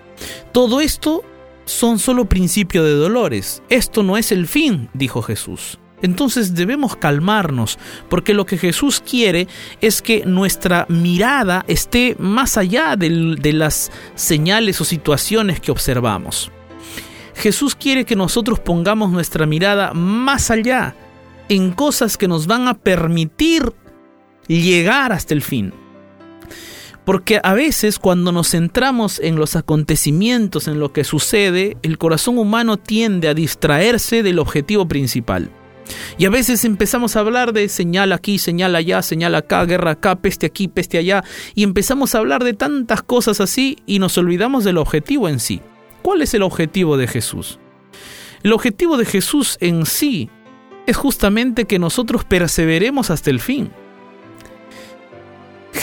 Todo 0.52 0.82
esto 0.82 1.24
son 1.66 2.00
solo 2.00 2.26
principio 2.26 2.84
de 2.84 2.94
dolores. 2.94 3.64
Esto 3.70 4.04
no 4.04 4.18
es 4.18 4.32
el 4.32 4.48
fin, 4.48 4.90
dijo 4.94 5.22
Jesús. 5.22 5.80
Entonces 6.02 6.54
debemos 6.54 6.98
calmarnos, 6.98 7.80
porque 8.10 8.34
lo 8.34 8.46
que 8.46 8.58
Jesús 8.58 9.00
quiere 9.00 9.48
es 9.80 10.02
que 10.02 10.26
nuestra 10.26 10.86
mirada 10.90 11.64
esté 11.68 12.18
más 12.20 12.58
allá 12.58 12.98
de, 12.98 13.38
de 13.40 13.54
las 13.54 13.90
señales 14.16 14.82
o 14.82 14.86
situaciones 14.86 15.62
que 15.62 15.72
observamos. 15.72 16.52
Jesús 17.36 17.76
quiere 17.76 18.04
que 18.04 18.18
nosotros 18.18 18.60
pongamos 18.60 19.12
nuestra 19.12 19.46
mirada 19.46 19.94
más 19.94 20.52
allá, 20.52 20.94
en 21.48 21.72
cosas 21.72 22.18
que 22.18 22.28
nos 22.28 22.48
van 22.48 22.68
a 22.68 22.74
permitir 22.74 23.74
llegar 24.48 25.12
hasta 25.12 25.34
el 25.34 25.42
fin. 25.42 25.74
Porque 27.06 27.42
a 27.44 27.54
veces 27.54 28.00
cuando 28.00 28.32
nos 28.32 28.52
centramos 28.52 29.20
en 29.20 29.36
los 29.36 29.56
acontecimientos, 29.56 30.68
en 30.68 30.80
lo 30.80 30.94
que 30.94 31.04
sucede, 31.04 31.78
el 31.82 31.98
corazón 31.98 32.38
humano 32.38 32.78
tiende 32.78 33.28
a 33.28 33.34
distraerse 33.34 34.24
del 34.24 34.40
objetivo 34.40 34.88
principal. 34.88 35.50
Y 36.18 36.26
a 36.26 36.30
veces 36.30 36.64
empezamos 36.64 37.16
a 37.16 37.20
hablar 37.20 37.52
de 37.52 37.68
señal 37.68 38.14
aquí, 38.14 38.38
señal 38.38 38.76
allá, 38.76 39.02
señal 39.02 39.36
acá, 39.36 39.66
guerra 39.66 39.92
acá, 39.92 40.16
peste 40.16 40.46
aquí, 40.46 40.70
peste 40.70 40.98
allá, 40.98 41.26
y 41.56 41.64
empezamos 41.64 42.16
a 42.16 42.20
hablar 42.20 42.44
de 42.46 42.54
tantas 42.54 43.04
cosas 43.04 43.42
así 43.42 43.78
y 43.86 44.00
nos 44.00 44.18
olvidamos 44.18 44.64
del 44.64 44.78
objetivo 44.78 45.28
en 45.28 45.42
sí. 45.42 45.62
¿Cuál 46.02 46.22
es 46.22 46.34
el 46.34 46.42
objetivo 46.42 46.96
de 46.96 47.08
Jesús? 47.08 47.60
El 48.44 48.54
objetivo 48.54 48.98
de 48.98 49.06
Jesús 49.06 49.58
en 49.60 49.86
sí 49.86 50.30
es 50.86 50.98
justamente 50.98 51.66
que 51.66 51.80
nosotros 51.80 52.24
perseveremos 52.26 53.10
hasta 53.10 53.30
el 53.30 53.40
fin. 53.40 53.72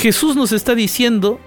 Jesús 0.01 0.35
nos 0.35 0.53
está 0.53 0.75
diciendo 0.75 1.39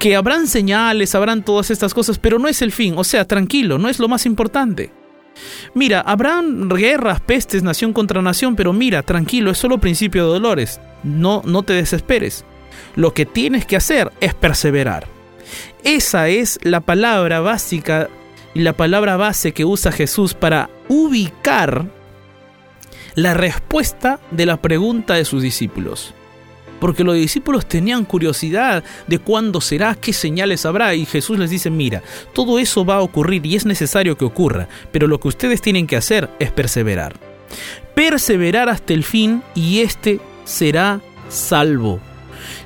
que 0.00 0.16
habrán 0.16 0.48
señales, 0.48 1.14
habrán 1.14 1.44
todas 1.44 1.70
estas 1.70 1.94
cosas, 1.94 2.18
pero 2.18 2.40
no 2.40 2.48
es 2.48 2.60
el 2.60 2.72
fin. 2.72 2.94
O 2.96 3.04
sea, 3.04 3.24
tranquilo, 3.24 3.78
no 3.78 3.88
es 3.88 4.00
lo 4.00 4.08
más 4.08 4.26
importante. 4.26 4.90
Mira, 5.74 6.00
habrán 6.00 6.68
guerras, 6.68 7.20
pestes, 7.20 7.62
nación 7.62 7.92
contra 7.92 8.20
nación, 8.20 8.56
pero 8.56 8.72
mira, 8.72 9.04
tranquilo, 9.04 9.52
es 9.52 9.58
solo 9.58 9.78
principio 9.78 10.24
de 10.24 10.32
dolores. 10.32 10.80
No, 11.04 11.40
no 11.44 11.62
te 11.62 11.72
desesperes. 11.72 12.44
Lo 12.96 13.14
que 13.14 13.26
tienes 13.26 13.64
que 13.64 13.76
hacer 13.76 14.10
es 14.20 14.34
perseverar. 14.34 15.06
Esa 15.84 16.28
es 16.28 16.58
la 16.64 16.80
palabra 16.80 17.38
básica 17.38 18.08
y 18.54 18.62
la 18.62 18.72
palabra 18.72 19.16
base 19.16 19.52
que 19.52 19.64
usa 19.64 19.92
Jesús 19.92 20.34
para 20.34 20.68
ubicar 20.88 21.86
la 23.14 23.34
respuesta 23.34 24.18
de 24.32 24.46
la 24.46 24.60
pregunta 24.60 25.14
de 25.14 25.24
sus 25.24 25.42
discípulos 25.42 26.12
porque 26.80 27.04
los 27.04 27.14
discípulos 27.14 27.66
tenían 27.66 28.04
curiosidad 28.04 28.84
de 29.06 29.18
cuándo 29.18 29.60
será, 29.60 29.94
qué 29.94 30.12
señales 30.12 30.66
habrá, 30.66 30.94
y 30.94 31.06
Jesús 31.06 31.38
les 31.38 31.50
dice, 31.50 31.70
mira, 31.70 32.02
todo 32.32 32.58
eso 32.58 32.84
va 32.84 32.96
a 32.96 33.02
ocurrir 33.02 33.44
y 33.46 33.56
es 33.56 33.66
necesario 33.66 34.16
que 34.16 34.24
ocurra, 34.24 34.68
pero 34.92 35.06
lo 35.06 35.20
que 35.20 35.28
ustedes 35.28 35.60
tienen 35.60 35.86
que 35.86 35.96
hacer 35.96 36.28
es 36.38 36.50
perseverar. 36.50 37.16
Perseverar 37.94 38.68
hasta 38.68 38.94
el 38.94 39.04
fin 39.04 39.42
y 39.54 39.80
éste 39.80 40.20
será 40.44 41.00
salvo. 41.28 42.00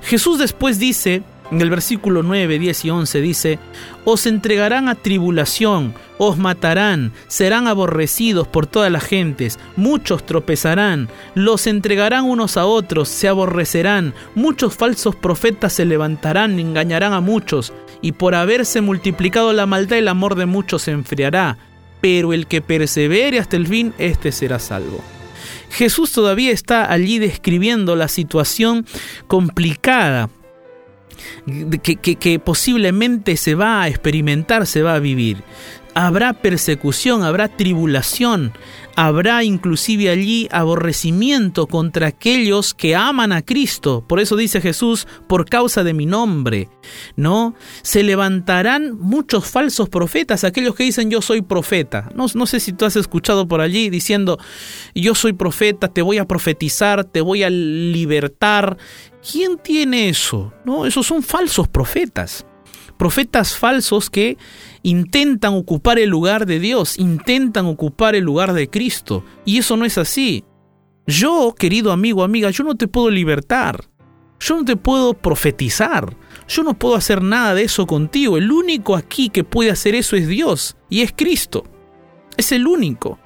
Jesús 0.02 0.38
después 0.38 0.78
dice, 0.78 1.22
en 1.52 1.60
el 1.60 1.68
versículo 1.68 2.22
9, 2.22 2.58
10 2.58 2.84
y 2.86 2.90
11 2.90 3.20
dice, 3.20 3.58
os 4.06 4.26
entregarán 4.26 4.88
a 4.88 4.94
tribulación, 4.94 5.92
os 6.16 6.38
matarán, 6.38 7.12
serán 7.28 7.68
aborrecidos 7.68 8.48
por 8.48 8.66
todas 8.66 8.90
las 8.90 9.04
gentes, 9.04 9.58
muchos 9.76 10.24
tropezarán, 10.24 11.10
los 11.34 11.66
entregarán 11.66 12.24
unos 12.24 12.56
a 12.56 12.64
otros, 12.64 13.10
se 13.10 13.28
aborrecerán, 13.28 14.14
muchos 14.34 14.74
falsos 14.74 15.14
profetas 15.14 15.74
se 15.74 15.84
levantarán, 15.84 16.58
engañarán 16.58 17.12
a 17.12 17.20
muchos, 17.20 17.74
y 18.00 18.12
por 18.12 18.34
haberse 18.34 18.80
multiplicado 18.80 19.52
la 19.52 19.66
maldad 19.66 19.98
el 19.98 20.08
amor 20.08 20.36
de 20.36 20.46
muchos 20.46 20.82
se 20.82 20.92
enfriará, 20.92 21.58
pero 22.00 22.32
el 22.32 22.46
que 22.46 22.62
persevere 22.62 23.38
hasta 23.38 23.56
el 23.56 23.66
fin, 23.66 23.92
éste 23.98 24.32
será 24.32 24.58
salvo. 24.58 25.04
Jesús 25.68 26.12
todavía 26.12 26.50
está 26.50 26.90
allí 26.90 27.18
describiendo 27.18 27.94
la 27.94 28.08
situación 28.08 28.86
complicada 29.26 30.30
que, 31.82 32.40
posiblemente 32.44 33.36
se 33.36 33.54
va 33.54 33.82
a 33.82 33.88
experimentar, 33.88 34.66
se 34.66 34.82
va 34.82 34.94
a 34.94 34.98
vivir. 34.98 35.38
Habrá 35.94 36.32
persecución, 36.32 37.22
habrá 37.22 37.48
tribulación, 37.48 38.54
habrá 38.96 39.44
inclusive 39.44 40.08
allí 40.08 40.48
aborrecimiento 40.50 41.66
contra 41.66 42.06
aquellos 42.06 42.72
que 42.72 42.96
aman 42.96 43.30
a 43.30 43.42
Cristo. 43.42 44.02
Por 44.08 44.18
eso 44.18 44.36
dice 44.36 44.62
Jesús, 44.62 45.06
por 45.26 45.46
causa 45.46 45.84
de 45.84 45.92
mi 45.92 46.06
nombre, 46.06 46.70
¿no? 47.14 47.54
Se 47.82 48.02
levantarán 48.02 48.98
muchos 48.98 49.44
falsos 49.44 49.90
profetas, 49.90 50.44
aquellos 50.44 50.74
que 50.74 50.84
dicen 50.84 51.10
yo 51.10 51.20
soy 51.20 51.42
profeta. 51.42 52.08
No, 52.14 52.24
no 52.32 52.46
sé 52.46 52.58
si 52.58 52.72
tú 52.72 52.86
has 52.86 52.96
escuchado 52.96 53.46
por 53.46 53.60
allí 53.60 53.90
diciendo 53.90 54.38
yo 54.94 55.14
soy 55.14 55.34
profeta, 55.34 55.88
te 55.88 56.00
voy 56.00 56.16
a 56.16 56.26
profetizar, 56.26 57.04
te 57.04 57.20
voy 57.20 57.42
a 57.42 57.50
libertar. 57.50 58.78
¿Quién 59.30 59.58
tiene 59.58 60.08
eso? 60.08 60.54
No, 60.64 60.86
esos 60.86 61.06
son 61.06 61.22
falsos 61.22 61.68
profetas. 61.68 62.46
Profetas 63.02 63.56
falsos 63.56 64.10
que 64.10 64.38
intentan 64.84 65.54
ocupar 65.54 65.98
el 65.98 66.08
lugar 66.08 66.46
de 66.46 66.60
Dios, 66.60 67.00
intentan 67.00 67.66
ocupar 67.66 68.14
el 68.14 68.22
lugar 68.22 68.52
de 68.52 68.70
Cristo. 68.70 69.24
Y 69.44 69.58
eso 69.58 69.76
no 69.76 69.84
es 69.84 69.98
así. 69.98 70.44
Yo, 71.08 71.52
querido 71.58 71.90
amigo, 71.90 72.22
amiga, 72.22 72.50
yo 72.50 72.62
no 72.62 72.76
te 72.76 72.86
puedo 72.86 73.10
libertar. 73.10 73.86
Yo 74.38 74.54
no 74.56 74.64
te 74.64 74.76
puedo 74.76 75.14
profetizar. 75.14 76.16
Yo 76.46 76.62
no 76.62 76.74
puedo 76.74 76.94
hacer 76.94 77.24
nada 77.24 77.56
de 77.56 77.64
eso 77.64 77.88
contigo. 77.88 78.38
El 78.38 78.52
único 78.52 78.94
aquí 78.94 79.30
que 79.30 79.42
puede 79.42 79.72
hacer 79.72 79.96
eso 79.96 80.14
es 80.14 80.28
Dios 80.28 80.76
y 80.88 81.00
es 81.00 81.10
Cristo. 81.10 81.64
Es 82.36 82.52
el 82.52 82.68
único. 82.68 83.18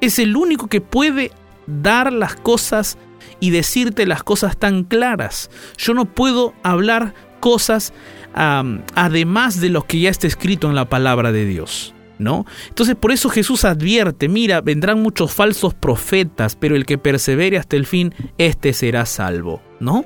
Es 0.00 0.18
el 0.18 0.38
único 0.38 0.68
que 0.68 0.80
puede 0.80 1.32
dar 1.66 2.14
las 2.14 2.34
cosas 2.34 2.96
y 3.40 3.50
decirte 3.50 4.06
las 4.06 4.22
cosas 4.22 4.56
tan 4.56 4.84
claras. 4.84 5.50
Yo 5.76 5.92
no 5.92 6.06
puedo 6.06 6.54
hablar 6.62 7.12
cosas 7.40 7.92
además 8.38 9.60
de 9.60 9.68
lo 9.68 9.82
que 9.82 10.00
ya 10.00 10.10
está 10.10 10.26
escrito 10.26 10.68
en 10.68 10.74
la 10.74 10.88
palabra 10.88 11.32
de 11.32 11.44
Dios. 11.44 11.94
¿No? 12.20 12.46
Entonces 12.68 12.96
por 12.96 13.12
eso 13.12 13.30
Jesús 13.30 13.64
advierte, 13.64 14.28
mira, 14.28 14.60
vendrán 14.60 15.00
muchos 15.00 15.32
falsos 15.32 15.72
profetas, 15.72 16.56
pero 16.56 16.74
el 16.74 16.84
que 16.84 16.98
persevere 16.98 17.58
hasta 17.58 17.76
el 17.76 17.86
fin, 17.86 18.12
éste 18.38 18.72
será 18.72 19.06
salvo, 19.06 19.62
¿no? 19.78 20.04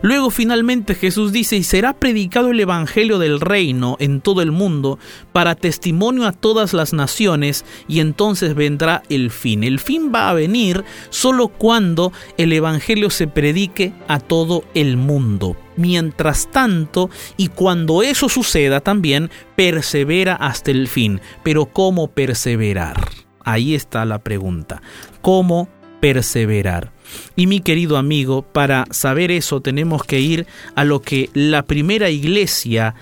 Luego 0.00 0.30
finalmente 0.30 0.94
Jesús 0.94 1.32
dice, 1.32 1.56
y 1.56 1.62
será 1.64 1.92
predicado 1.94 2.50
el 2.50 2.60
Evangelio 2.60 3.18
del 3.18 3.40
reino 3.40 3.96
en 3.98 4.20
todo 4.20 4.42
el 4.42 4.52
mundo 4.52 4.98
para 5.32 5.54
testimonio 5.54 6.26
a 6.26 6.32
todas 6.32 6.72
las 6.72 6.92
naciones, 6.92 7.64
y 7.88 8.00
entonces 8.00 8.54
vendrá 8.54 9.02
el 9.08 9.30
fin. 9.30 9.64
El 9.64 9.78
fin 9.78 10.12
va 10.14 10.30
a 10.30 10.34
venir 10.34 10.84
solo 11.10 11.48
cuando 11.48 12.12
el 12.36 12.52
Evangelio 12.52 13.10
se 13.10 13.26
predique 13.26 13.92
a 14.08 14.20
todo 14.20 14.64
el 14.74 14.96
mundo. 14.96 15.56
Mientras 15.76 16.50
tanto, 16.50 17.10
y 17.36 17.48
cuando 17.48 18.02
eso 18.02 18.28
suceda 18.28 18.80
también, 18.80 19.30
persevera 19.56 20.34
hasta 20.34 20.70
el 20.70 20.88
fin. 20.88 21.20
Pero 21.42 21.66
¿cómo 21.66 22.08
perseverar? 22.08 23.08
Ahí 23.44 23.74
está 23.74 24.04
la 24.04 24.18
pregunta. 24.18 24.82
¿Cómo 25.20 25.68
perseverar? 26.00 26.92
Y 27.36 27.46
mi 27.46 27.60
querido 27.60 27.96
amigo, 27.96 28.42
para 28.42 28.86
saber 28.90 29.30
eso 29.30 29.60
tenemos 29.60 30.04
que 30.04 30.20
ir 30.20 30.46
a 30.74 30.84
lo 30.84 31.02
que 31.02 31.30
la 31.34 31.64
primera 31.64 32.10
iglesia 32.10 32.94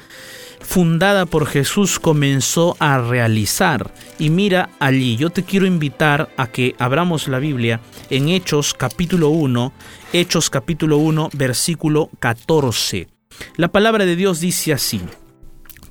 fundada 0.70 1.26
por 1.26 1.46
Jesús 1.46 1.98
comenzó 1.98 2.76
a 2.78 2.98
realizar. 2.98 3.92
Y 4.20 4.30
mira 4.30 4.70
allí, 4.78 5.16
yo 5.16 5.30
te 5.30 5.42
quiero 5.42 5.66
invitar 5.66 6.30
a 6.36 6.46
que 6.46 6.76
abramos 6.78 7.26
la 7.26 7.40
Biblia 7.40 7.80
en 8.08 8.28
Hechos 8.28 8.72
capítulo 8.74 9.30
1, 9.30 9.72
Hechos 10.12 10.48
capítulo 10.48 10.98
1, 10.98 11.30
versículo 11.32 12.08
14. 12.20 13.08
La 13.56 13.72
palabra 13.72 14.06
de 14.06 14.14
Dios 14.14 14.38
dice 14.38 14.72
así, 14.72 15.00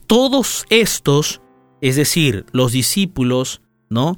todos 0.08 0.66
estos, 0.70 1.42
es 1.82 1.98
decir, 1.98 2.46
los 2.54 2.72
discípulos, 2.72 3.60
¿no? 3.90 4.18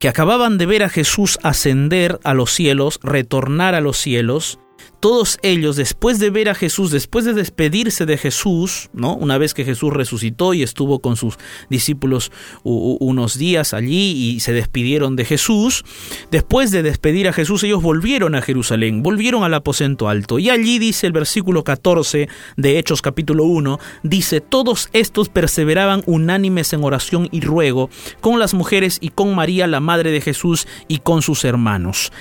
que 0.00 0.08
acababan 0.08 0.58
de 0.58 0.66
ver 0.66 0.82
a 0.82 0.88
Jesús 0.88 1.38
ascender 1.44 2.18
a 2.24 2.34
los 2.34 2.50
cielos, 2.50 2.98
retornar 3.04 3.76
a 3.76 3.80
los 3.80 3.98
cielos, 3.98 4.58
todos 5.00 5.38
ellos, 5.42 5.76
después 5.76 6.18
de 6.18 6.30
ver 6.30 6.48
a 6.48 6.54
Jesús, 6.54 6.90
después 6.90 7.24
de 7.24 7.34
despedirse 7.34 8.06
de 8.06 8.16
Jesús, 8.16 8.90
¿no? 8.92 9.14
Una 9.14 9.38
vez 9.38 9.54
que 9.54 9.64
Jesús 9.64 9.92
resucitó 9.92 10.54
y 10.54 10.62
estuvo 10.62 11.00
con 11.00 11.16
sus 11.16 11.36
discípulos 11.68 12.32
unos 12.62 13.38
días 13.38 13.74
allí 13.74 14.34
y 14.34 14.40
se 14.40 14.52
despidieron 14.52 15.16
de 15.16 15.24
Jesús, 15.24 15.84
después 16.30 16.70
de 16.70 16.82
despedir 16.82 17.28
a 17.28 17.32
Jesús, 17.32 17.62
ellos 17.64 17.82
volvieron 17.82 18.34
a 18.34 18.42
Jerusalén, 18.42 19.02
volvieron 19.02 19.44
al 19.44 19.54
aposento 19.54 20.08
alto. 20.08 20.38
Y 20.38 20.50
allí 20.50 20.78
dice 20.78 21.06
el 21.06 21.12
versículo 21.12 21.64
14 21.64 22.28
de 22.56 22.78
Hechos 22.78 23.02
capítulo 23.02 23.44
1, 23.44 23.78
dice, 24.02 24.40
todos 24.40 24.88
estos 24.92 25.28
perseveraban 25.28 26.02
unánimes 26.06 26.72
en 26.72 26.82
oración 26.82 27.28
y 27.30 27.40
ruego 27.40 27.90
con 28.20 28.38
las 28.38 28.54
mujeres 28.54 28.98
y 29.00 29.10
con 29.10 29.34
María, 29.34 29.66
la 29.66 29.80
madre 29.80 30.10
de 30.10 30.20
Jesús, 30.20 30.66
y 30.88 30.98
con 30.98 31.22
sus 31.22 31.44
hermanos 31.44 32.12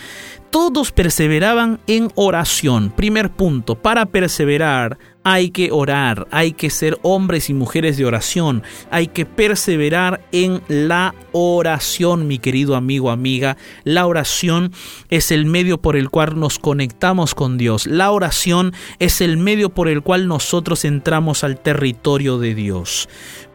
todos 0.56 0.94
perseveraban 0.94 1.82
en 1.86 2.14
oración. 2.16 2.90
Primer 2.90 3.30
punto, 3.30 3.76
para 3.76 4.06
perseverar 4.06 4.98
hay 5.26 5.50
que 5.50 5.72
orar, 5.72 6.28
hay 6.30 6.54
que 6.54 6.70
ser 6.70 7.00
hombres 7.02 7.50
y 7.50 7.56
mujeres 7.56 7.98
de 7.98 8.06
oración, 8.06 8.62
hay 8.92 9.08
que 9.08 9.26
perseverar 9.26 10.22
en 10.32 10.62
la 10.68 11.16
oración, 11.32 12.28
mi 12.28 12.38
querido 12.38 12.76
amigo, 12.76 13.10
amiga. 13.10 13.58
La 13.84 14.06
oración 14.06 14.72
es 15.10 15.32
el 15.32 15.48
medio 15.48 15.80
por 15.80 15.96
el 15.96 16.12
cual 16.12 16.40
nos 16.40 16.60
conectamos 16.60 17.34
con 17.34 17.58
Dios. 17.58 17.88
La 17.88 18.12
oración 18.12 18.74
es 19.00 19.20
el 19.20 19.38
medio 19.38 19.72
por 19.72 19.88
el 19.88 20.04
cual 20.04 20.28
nosotros 20.28 20.86
entramos 20.86 21.44
al 21.44 21.60
territorio 21.60 22.38
de 22.38 22.54
Dios. 22.54 23.10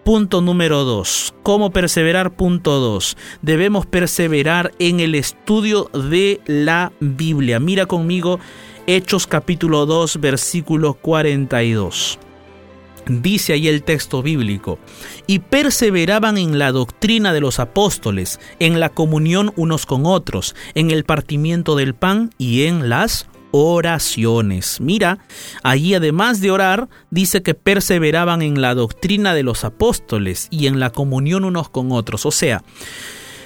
Punto 0.04 0.40
número 0.40 0.82
2. 0.82 1.34
¿Cómo 1.44 1.70
perseverar? 1.70 2.32
Punto 2.32 2.80
2. 2.80 3.16
Debemos 3.42 3.86
perseverar 3.86 4.72
en 4.80 4.98
el 4.98 5.14
estudio 5.14 5.88
de 5.94 6.40
la 6.46 6.90
Biblia. 6.98 7.60
Mira 7.60 7.86
conmigo 7.86 8.40
Hechos 8.92 9.28
capítulo 9.28 9.86
2 9.86 10.20
versículo 10.20 10.94
42. 10.94 12.18
Dice 13.06 13.52
ahí 13.52 13.68
el 13.68 13.84
texto 13.84 14.20
bíblico, 14.20 14.80
y 15.28 15.38
perseveraban 15.38 16.36
en 16.38 16.58
la 16.58 16.72
doctrina 16.72 17.32
de 17.32 17.38
los 17.38 17.60
apóstoles, 17.60 18.40
en 18.58 18.80
la 18.80 18.88
comunión 18.88 19.52
unos 19.54 19.86
con 19.86 20.06
otros, 20.06 20.56
en 20.74 20.90
el 20.90 21.04
partimiento 21.04 21.76
del 21.76 21.94
pan 21.94 22.30
y 22.36 22.64
en 22.64 22.88
las 22.88 23.28
oraciones. 23.52 24.80
Mira, 24.80 25.18
allí 25.62 25.94
además 25.94 26.40
de 26.40 26.50
orar, 26.50 26.88
dice 27.10 27.44
que 27.44 27.54
perseveraban 27.54 28.42
en 28.42 28.60
la 28.60 28.74
doctrina 28.74 29.34
de 29.34 29.44
los 29.44 29.62
apóstoles 29.62 30.48
y 30.50 30.66
en 30.66 30.80
la 30.80 30.90
comunión 30.90 31.44
unos 31.44 31.68
con 31.68 31.92
otros. 31.92 32.26
O 32.26 32.32
sea, 32.32 32.64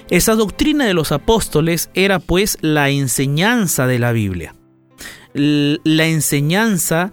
esa 0.09 0.37
doctrina 0.37 0.87
de 0.87 0.94
los 0.94 1.12
apóstoles 1.12 1.90
era 1.92 2.18
pues 2.18 2.57
la 2.62 2.88
enseñanza 2.88 3.87
de 3.87 3.98
la 3.98 4.12
Biblia. 4.12 4.54
La 5.35 6.07
enseñanza 6.07 7.12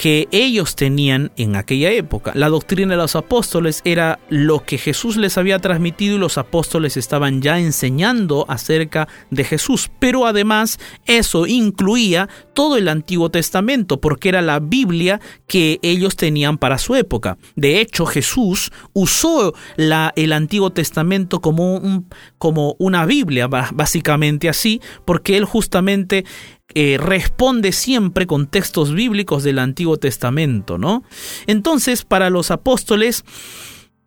que 0.00 0.28
ellos 0.30 0.76
tenían 0.76 1.30
en 1.36 1.56
aquella 1.56 1.90
época. 1.90 2.32
La 2.34 2.48
doctrina 2.48 2.92
de 2.92 2.96
los 2.96 3.16
apóstoles 3.16 3.82
era 3.84 4.18
lo 4.30 4.64
que 4.64 4.78
Jesús 4.78 5.18
les 5.18 5.36
había 5.36 5.58
transmitido 5.58 6.16
y 6.16 6.18
los 6.18 6.38
apóstoles 6.38 6.96
estaban 6.96 7.42
ya 7.42 7.58
enseñando 7.58 8.46
acerca 8.48 9.08
de 9.30 9.44
Jesús. 9.44 9.90
Pero 9.98 10.24
además 10.24 10.78
eso 11.04 11.46
incluía 11.46 12.30
todo 12.54 12.78
el 12.78 12.88
Antiguo 12.88 13.30
Testamento 13.30 14.00
porque 14.00 14.30
era 14.30 14.40
la 14.40 14.58
Biblia 14.58 15.20
que 15.46 15.78
ellos 15.82 16.16
tenían 16.16 16.56
para 16.56 16.78
su 16.78 16.94
época. 16.94 17.36
De 17.54 17.82
hecho, 17.82 18.06
Jesús 18.06 18.72
usó 18.94 19.52
el 19.76 20.32
Antiguo 20.32 20.70
Testamento 20.70 21.42
como, 21.42 21.74
un, 21.74 22.08
como 22.38 22.74
una 22.78 23.04
Biblia, 23.04 23.48
básicamente 23.48 24.48
así, 24.48 24.80
porque 25.04 25.36
él 25.36 25.44
justamente 25.44 26.24
eh, 26.74 26.98
responde 26.98 27.72
siempre 27.72 28.26
con 28.26 28.46
textos 28.46 28.94
bíblicos 28.94 29.42
del 29.42 29.58
Antiguo 29.58 29.96
Testamento, 29.96 30.78
¿no? 30.78 31.02
Entonces, 31.46 32.04
para 32.04 32.30
los 32.30 32.50
apóstoles, 32.50 33.24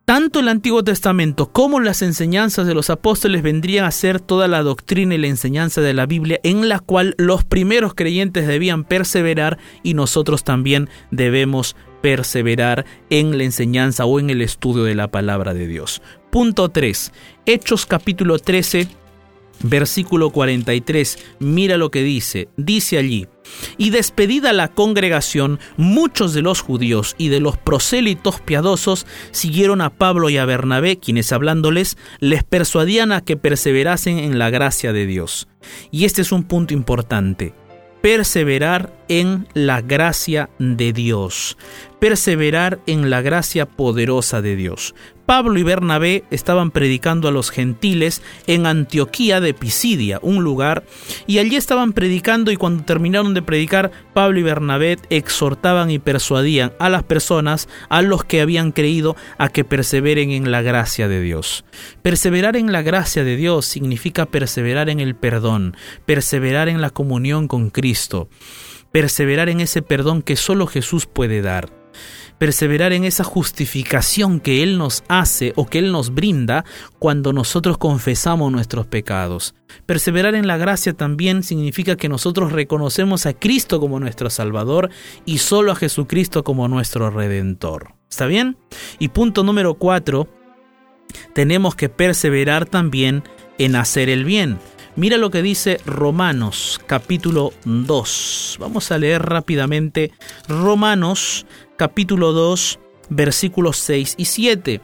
tanto 0.04 0.40
el 0.40 0.48
Antiguo 0.48 0.84
Testamento 0.84 1.50
como 1.50 1.80
las 1.80 2.02
enseñanzas 2.02 2.66
de 2.66 2.74
los 2.74 2.90
apóstoles 2.90 3.42
vendrían 3.42 3.86
a 3.86 3.90
ser 3.90 4.20
toda 4.20 4.48
la 4.48 4.62
doctrina 4.62 5.14
y 5.14 5.18
la 5.18 5.28
enseñanza 5.28 5.80
de 5.80 5.94
la 5.94 6.06
Biblia 6.06 6.40
en 6.42 6.68
la 6.68 6.78
cual 6.78 7.14
los 7.16 7.44
primeros 7.44 7.94
creyentes 7.94 8.46
debían 8.46 8.84
perseverar 8.84 9.58
y 9.82 9.94
nosotros 9.94 10.44
también 10.44 10.90
debemos 11.10 11.74
perseverar 12.02 12.84
en 13.08 13.38
la 13.38 13.44
enseñanza 13.44 14.04
o 14.04 14.20
en 14.20 14.28
el 14.28 14.42
estudio 14.42 14.84
de 14.84 14.94
la 14.94 15.08
palabra 15.08 15.54
de 15.54 15.66
Dios. 15.66 16.02
Punto 16.30 16.68
3. 16.68 17.12
Hechos 17.46 17.86
capítulo 17.86 18.38
13 18.38 19.03
Versículo 19.62 20.30
43, 20.30 21.18
mira 21.38 21.76
lo 21.76 21.90
que 21.90 22.02
dice, 22.02 22.48
dice 22.56 22.98
allí, 22.98 23.26
y 23.78 23.90
despedida 23.90 24.52
la 24.52 24.68
congregación, 24.68 25.58
muchos 25.76 26.34
de 26.34 26.42
los 26.42 26.60
judíos 26.60 27.14
y 27.18 27.28
de 27.28 27.40
los 27.40 27.56
prosélitos 27.56 28.40
piadosos 28.40 29.06
siguieron 29.30 29.80
a 29.80 29.90
Pablo 29.90 30.28
y 30.28 30.36
a 30.36 30.44
Bernabé, 30.44 30.98
quienes 30.98 31.32
hablándoles 31.32 31.96
les 32.20 32.44
persuadían 32.44 33.12
a 33.12 33.22
que 33.22 33.36
perseverasen 33.36 34.18
en 34.18 34.38
la 34.38 34.50
gracia 34.50 34.92
de 34.92 35.06
Dios. 35.06 35.48
Y 35.90 36.04
este 36.04 36.22
es 36.22 36.32
un 36.32 36.44
punto 36.44 36.74
importante 36.74 37.54
perseverar 38.04 38.92
en 39.08 39.48
la 39.54 39.80
gracia 39.80 40.50
de 40.58 40.92
Dios, 40.92 41.56
perseverar 41.98 42.80
en 42.86 43.10
la 43.10 43.22
gracia 43.22 43.66
poderosa 43.66 44.42
de 44.42 44.56
Dios. 44.56 44.94
Pablo 45.26 45.58
y 45.58 45.62
Bernabé 45.62 46.24
estaban 46.30 46.70
predicando 46.70 47.28
a 47.28 47.30
los 47.30 47.50
gentiles 47.50 48.20
en 48.46 48.66
Antioquía 48.66 49.40
de 49.40 49.54
Pisidia, 49.54 50.18
un 50.20 50.44
lugar, 50.44 50.84
y 51.26 51.38
allí 51.38 51.56
estaban 51.56 51.94
predicando 51.94 52.50
y 52.50 52.56
cuando 52.56 52.84
terminaron 52.84 53.32
de 53.32 53.40
predicar, 53.40 53.90
Pablo 54.12 54.38
y 54.38 54.42
Bernabé 54.42 54.98
exhortaban 55.08 55.90
y 55.90 55.98
persuadían 55.98 56.74
a 56.78 56.90
las 56.90 57.04
personas, 57.04 57.68
a 57.88 58.02
los 58.02 58.24
que 58.24 58.42
habían 58.42 58.70
creído, 58.72 59.16
a 59.38 59.48
que 59.48 59.64
perseveren 59.64 60.30
en 60.30 60.50
la 60.50 60.60
gracia 60.60 61.08
de 61.08 61.22
Dios. 61.22 61.64
Perseverar 62.02 62.56
en 62.56 62.70
la 62.70 62.82
gracia 62.82 63.24
de 63.24 63.36
Dios 63.36 63.64
significa 63.64 64.26
perseverar 64.26 64.90
en 64.90 65.00
el 65.00 65.14
perdón, 65.14 65.74
perseverar 66.04 66.68
en 66.68 66.82
la 66.82 66.90
comunión 66.90 67.48
con 67.48 67.70
Cristo, 67.70 68.28
perseverar 68.94 69.48
en 69.48 69.60
ese 69.60 69.82
perdón 69.82 70.22
que 70.22 70.36
solo 70.36 70.68
Jesús 70.68 71.06
puede 71.06 71.42
dar 71.42 71.68
perseverar 72.38 72.92
en 72.92 73.04
esa 73.04 73.24
justificación 73.24 74.38
que 74.38 74.62
Él 74.62 74.78
nos 74.78 75.02
hace 75.08 75.52
o 75.56 75.66
que 75.66 75.78
Él 75.80 75.90
nos 75.90 76.14
brinda 76.14 76.64
cuando 76.98 77.32
nosotros 77.32 77.78
confesamos 77.78 78.52
nuestros 78.52 78.86
pecados. 78.86 79.54
Perseverar 79.86 80.34
en 80.34 80.46
la 80.46 80.56
gracia 80.56 80.92
también 80.92 81.42
significa 81.42 81.96
que 81.96 82.08
nosotros 82.08 82.52
reconocemos 82.52 83.26
a 83.26 83.32
Cristo 83.32 83.80
como 83.80 83.98
nuestro 83.98 84.30
Salvador 84.30 84.90
y 85.24 85.38
solo 85.38 85.72
a 85.72 85.76
Jesucristo 85.76 86.44
como 86.44 86.68
nuestro 86.68 87.10
Redentor. 87.10 87.94
¿Está 88.08 88.26
bien? 88.26 88.56
Y 89.00 89.08
punto 89.08 89.42
número 89.42 89.74
cuatro, 89.74 90.28
tenemos 91.32 91.74
que 91.74 91.88
perseverar 91.88 92.66
también 92.66 93.24
en 93.58 93.76
hacer 93.76 94.08
el 94.08 94.24
bien. 94.24 94.58
Mira 94.96 95.18
lo 95.18 95.30
que 95.30 95.42
dice 95.42 95.80
Romanos 95.86 96.80
capítulo 96.86 97.52
2. 97.64 98.58
Vamos 98.60 98.92
a 98.92 98.98
leer 98.98 99.22
rápidamente 99.22 100.12
Romanos 100.46 101.46
capítulo 101.76 102.32
2 102.32 102.78
versículos 103.08 103.76
6 103.78 104.14
y 104.18 104.26
7. 104.26 104.80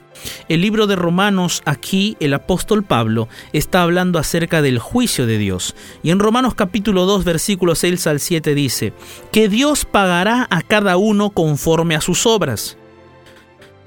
El 0.49 0.63
libro 0.63 0.89
de 0.89 0.97
Romanos, 0.97 1.63
aquí 1.65 2.17
el 2.19 2.35
apóstol 2.35 2.83
Pablo 2.83 3.29
está 3.53 3.83
hablando 3.83 4.19
acerca 4.19 4.63
del 4.63 4.81
juicio 4.81 5.27
de 5.27 5.39
Dios. 5.39 5.77
Y 6.03 6.11
en 6.11 6.19
Romanos 6.19 6.55
capítulo 6.55 7.07
2 7.07 7.25
versículos 7.25 7.79
6 7.79 8.09
al 8.09 8.19
7 8.19 8.55
dice, 8.57 8.93
que 9.31 9.49
Dios 9.49 9.85
pagará 9.85 10.49
a 10.51 10.63
cada 10.63 10.97
uno 10.97 11.31
conforme 11.31 11.95
a 11.95 12.01
sus 12.01 12.27
obras. 12.27 12.80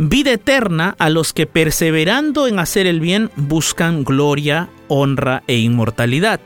Vida 0.06 0.34
eterna 0.34 0.98
a 1.00 1.10
los 1.10 1.32
que 1.32 1.48
perseverando 1.48 2.48
en 2.48 2.60
hacer 2.60 2.88
el 2.88 3.00
bien 3.00 3.32
buscan 3.38 4.04
gloria, 4.04 4.70
honra 4.90 5.44
e 5.48 5.58
inmortalidad 5.58 6.42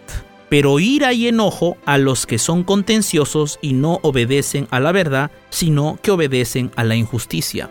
pero 0.50 0.80
ira 0.80 1.12
y 1.14 1.28
enojo 1.28 1.78
a 1.86 1.98
los 1.98 2.26
que 2.26 2.38
son 2.38 2.64
contenciosos 2.64 3.60
y 3.62 3.74
no 3.74 4.00
obedecen 4.02 4.68
a 4.72 4.80
la 4.80 4.92
verdad, 4.92 5.32
sino 5.50 6.00
que 6.02 6.12
obedecen 6.12 6.72
a 6.76 6.84
la 6.84 6.96
injusticia. 6.96 7.70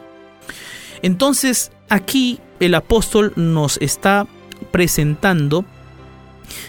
Entonces, 1.03 1.73
aquí 1.89 2.39
el 2.61 2.75
apóstol 2.75 3.33
nos 3.37 3.79
está 3.81 4.27
presentando 4.73 5.65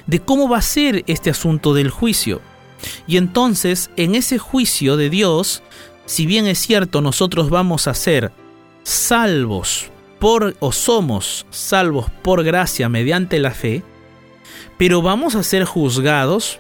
de 0.06 0.19
cómo 0.19 0.47
va 0.47 0.60
a 0.60 0.62
ser 0.62 1.03
este 1.08 1.30
asunto 1.30 1.73
del 1.73 1.89
juicio. 1.89 2.41
Y 3.06 3.17
entonces, 3.17 3.89
en 3.97 4.15
ese 4.15 4.38
juicio 4.38 4.95
de 4.95 5.10
Dios, 5.10 5.62
si 6.06 6.25
bien 6.25 6.47
es 6.47 6.60
cierto, 6.60 7.01
nosotros 7.01 7.49
vamos 7.49 7.88
a 7.88 7.93
ser 7.93 8.32
salvos 8.88 9.91
por 10.17 10.56
o 10.62 10.71
somos 10.71 11.45
salvos 11.50 12.10
por 12.21 12.45
gracia 12.45 12.88
mediante 12.88 13.38
la 13.38 13.52
fe, 13.52 13.84
pero 14.78 15.02
vamos 15.02 15.36
a 15.36 15.43
ser 15.43 15.65
juzgados 15.65 16.58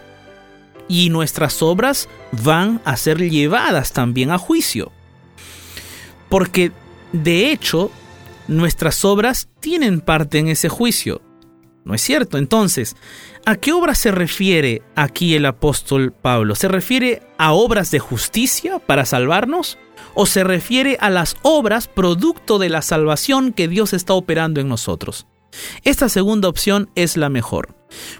y 0.89 1.09
nuestras 1.09 1.61
obras 1.61 2.09
van 2.33 2.81
a 2.83 2.97
ser 2.97 3.29
llevadas 3.29 3.93
también 3.93 4.31
a 4.31 4.37
juicio. 4.37 4.91
Porque 6.27 6.73
de 7.13 7.49
hecho, 7.49 7.91
nuestras 8.49 9.05
obras 9.05 9.47
tienen 9.61 10.01
parte 10.01 10.39
en 10.39 10.49
ese 10.49 10.67
juicio. 10.67 11.21
¿No 11.87 11.93
es 11.93 12.01
cierto? 12.01 12.37
Entonces, 12.37 12.97
¿a 13.45 13.55
qué 13.55 13.71
obra 13.71 13.95
se 13.95 14.11
refiere 14.11 14.81
aquí 14.95 15.35
el 15.35 15.45
apóstol 15.45 16.11
Pablo? 16.11 16.53
¿Se 16.53 16.67
refiere 16.67 17.21
a 17.37 17.53
obras 17.53 17.91
de 17.91 17.99
justicia 17.99 18.79
para 18.79 19.05
salvarnos? 19.05 19.77
¿O 20.13 20.25
se 20.25 20.43
refiere 20.43 20.97
a 20.99 21.09
las 21.09 21.37
obras 21.43 21.87
producto 21.87 22.59
de 22.59 22.67
la 22.67 22.81
salvación 22.81 23.53
que 23.53 23.69
Dios 23.69 23.93
está 23.93 24.15
operando 24.15 24.59
en 24.59 24.67
nosotros? 24.67 25.27
Esta 25.85 26.09
segunda 26.09 26.49
opción 26.49 26.89
es 26.95 27.15
la 27.15 27.29
mejor, 27.29 27.73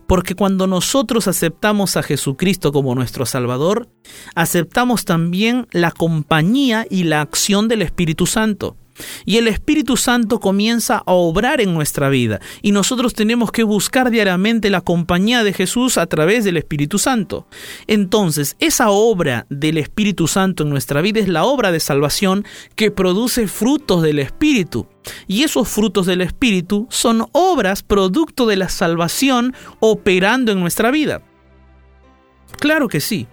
porque 0.08 0.34
cuando 0.34 0.66
nosotros 0.66 1.28
aceptamos 1.28 1.98
a 1.98 2.04
Jesucristo 2.04 2.72
como 2.72 2.96
nuestro 2.96 3.26
Salvador, 3.26 3.90
aceptamos 4.34 5.04
también 5.04 5.68
la 5.72 5.92
compañía 5.92 6.88
y 6.90 7.04
la 7.04 7.20
acción 7.20 7.68
del 7.68 7.82
Espíritu 7.82 8.28
Santo. 8.28 8.78
Y 9.26 9.38
el 9.38 9.48
Espíritu 9.48 9.98
Santo 9.98 10.40
comienza 10.40 10.98
a 10.98 11.14
obrar 11.14 11.62
en 11.62 11.74
nuestra 11.74 12.10
vida 12.10 12.40
y 12.62 12.72
nosotros 12.72 13.14
tenemos 13.14 13.52
que 13.52 13.64
buscar 13.64 14.10
diariamente 14.10 14.70
la 14.70 14.82
compañía 14.82 15.44
de 15.44 15.54
Jesús 15.54 15.98
a 15.98 16.08
través 16.08 16.44
del 16.44 16.58
Espíritu 16.58 17.00
Santo. 17.00 17.48
Entonces, 17.88 18.56
esa 18.60 18.90
obra 18.90 19.46
del 19.50 19.78
Espíritu 19.78 20.28
Santo 20.28 20.64
en 20.64 20.70
nuestra 20.70 21.02
vida 21.02 21.20
es 21.20 21.28
la 21.28 21.46
obra 21.46 21.72
de 21.72 21.80
salvación 21.80 22.46
que 22.76 22.92
produce 22.92 23.48
frutos 23.48 24.02
del 24.02 24.20
Espíritu. 24.20 24.88
Y 25.28 25.44
esos 25.44 25.68
frutos 25.68 26.06
del 26.06 26.22
Espíritu 26.22 26.88
son 26.90 27.28
obras 27.32 27.84
producto 27.84 28.46
de 28.46 28.58
la 28.58 28.70
salvación 28.70 29.54
operando 29.80 30.52
en 30.52 30.60
nuestra 30.60 30.92
vida. 30.92 31.22
Claro 32.60 32.88
que 32.88 33.00
sí. 33.00 33.28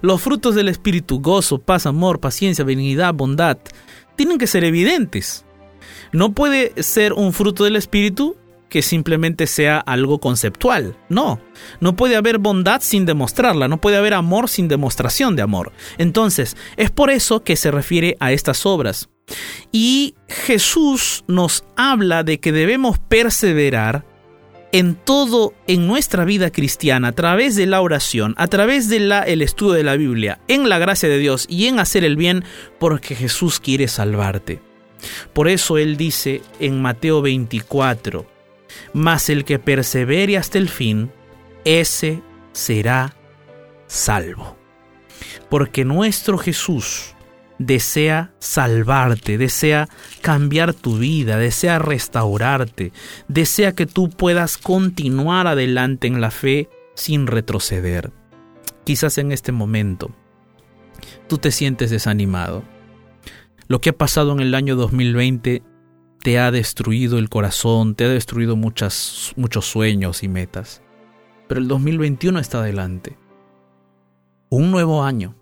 Los 0.00 0.22
frutos 0.22 0.54
del 0.54 0.68
Espíritu, 0.68 1.20
gozo, 1.20 1.58
paz, 1.58 1.86
amor, 1.86 2.20
paciencia, 2.20 2.64
benignidad, 2.64 3.14
bondad, 3.14 3.58
tienen 4.16 4.38
que 4.38 4.46
ser 4.46 4.64
evidentes. 4.64 5.44
No 6.12 6.32
puede 6.32 6.72
ser 6.82 7.12
un 7.12 7.32
fruto 7.32 7.64
del 7.64 7.76
Espíritu 7.76 8.36
que 8.68 8.82
simplemente 8.82 9.46
sea 9.46 9.78
algo 9.78 10.18
conceptual. 10.18 10.96
No, 11.08 11.40
no 11.80 11.96
puede 11.96 12.16
haber 12.16 12.38
bondad 12.38 12.80
sin 12.82 13.06
demostrarla, 13.06 13.68
no 13.68 13.80
puede 13.80 13.96
haber 13.96 14.14
amor 14.14 14.48
sin 14.48 14.68
demostración 14.68 15.36
de 15.36 15.42
amor. 15.42 15.72
Entonces, 15.98 16.56
es 16.76 16.90
por 16.90 17.10
eso 17.10 17.42
que 17.42 17.56
se 17.56 17.70
refiere 17.70 18.16
a 18.20 18.32
estas 18.32 18.66
obras. 18.66 19.08
Y 19.72 20.14
Jesús 20.28 21.24
nos 21.26 21.64
habla 21.76 22.22
de 22.22 22.38
que 22.38 22.52
debemos 22.52 22.98
perseverar 22.98 24.04
en 24.72 24.94
todo 24.94 25.54
en 25.66 25.86
nuestra 25.86 26.24
vida 26.24 26.50
cristiana, 26.50 27.08
a 27.08 27.12
través 27.12 27.56
de 27.56 27.66
la 27.66 27.80
oración, 27.80 28.34
a 28.36 28.46
través 28.48 28.88
del 28.88 29.12
el 29.12 29.42
estudio 29.42 29.72
de 29.72 29.82
la 29.82 29.96
Biblia, 29.96 30.40
en 30.48 30.68
la 30.68 30.78
gracia 30.78 31.08
de 31.08 31.18
Dios 31.18 31.46
y 31.48 31.66
en 31.66 31.78
hacer 31.78 32.04
el 32.04 32.16
bien, 32.16 32.44
porque 32.78 33.14
Jesús 33.14 33.60
quiere 33.60 33.88
salvarte. 33.88 34.60
Por 35.32 35.48
eso 35.48 35.78
Él 35.78 35.96
dice 35.96 36.42
en 36.58 36.82
Mateo 36.82 37.22
24, 37.22 38.26
mas 38.92 39.30
el 39.30 39.44
que 39.44 39.58
persevere 39.58 40.36
hasta 40.36 40.58
el 40.58 40.68
fin, 40.68 41.10
ese 41.64 42.22
será 42.52 43.14
salvo. 43.86 44.56
Porque 45.48 45.84
nuestro 45.84 46.38
Jesús 46.38 47.15
desea 47.58 48.32
salvarte, 48.38 49.38
desea 49.38 49.88
cambiar 50.20 50.74
tu 50.74 50.98
vida, 50.98 51.38
desea 51.38 51.78
restaurarte, 51.78 52.92
desea 53.28 53.72
que 53.72 53.86
tú 53.86 54.10
puedas 54.10 54.58
continuar 54.58 55.46
adelante 55.46 56.06
en 56.06 56.20
la 56.20 56.30
fe 56.30 56.68
sin 56.94 57.26
retroceder. 57.26 58.12
Quizás 58.84 59.18
en 59.18 59.32
este 59.32 59.52
momento 59.52 60.10
tú 61.28 61.38
te 61.38 61.50
sientes 61.50 61.90
desanimado. 61.90 62.62
Lo 63.68 63.80
que 63.80 63.90
ha 63.90 63.96
pasado 63.96 64.32
en 64.32 64.40
el 64.40 64.54
año 64.54 64.76
2020 64.76 65.62
te 66.22 66.38
ha 66.38 66.50
destruido 66.50 67.18
el 67.18 67.28
corazón, 67.28 67.94
te 67.94 68.04
ha 68.04 68.08
destruido 68.08 68.56
muchas, 68.56 69.32
muchos 69.36 69.66
sueños 69.66 70.22
y 70.22 70.28
metas. 70.28 70.82
Pero 71.48 71.60
el 71.60 71.68
2021 71.68 72.38
está 72.38 72.58
adelante. 72.58 73.16
Un 74.48 74.70
nuevo 74.70 75.04
año 75.04 75.34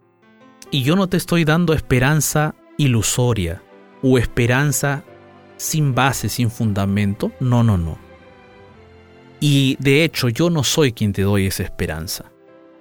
y 0.74 0.82
yo 0.82 0.96
no 0.96 1.08
te 1.08 1.16
estoy 1.16 1.44
dando 1.44 1.72
esperanza 1.72 2.56
ilusoria 2.78 3.62
o 4.02 4.18
esperanza 4.18 5.04
sin 5.56 5.94
base, 5.94 6.28
sin 6.28 6.50
fundamento. 6.50 7.30
No, 7.38 7.62
no, 7.62 7.78
no. 7.78 7.96
Y 9.38 9.76
de 9.78 10.02
hecho 10.02 10.28
yo 10.28 10.50
no 10.50 10.64
soy 10.64 10.92
quien 10.92 11.12
te 11.12 11.22
doy 11.22 11.46
esa 11.46 11.62
esperanza. 11.62 12.32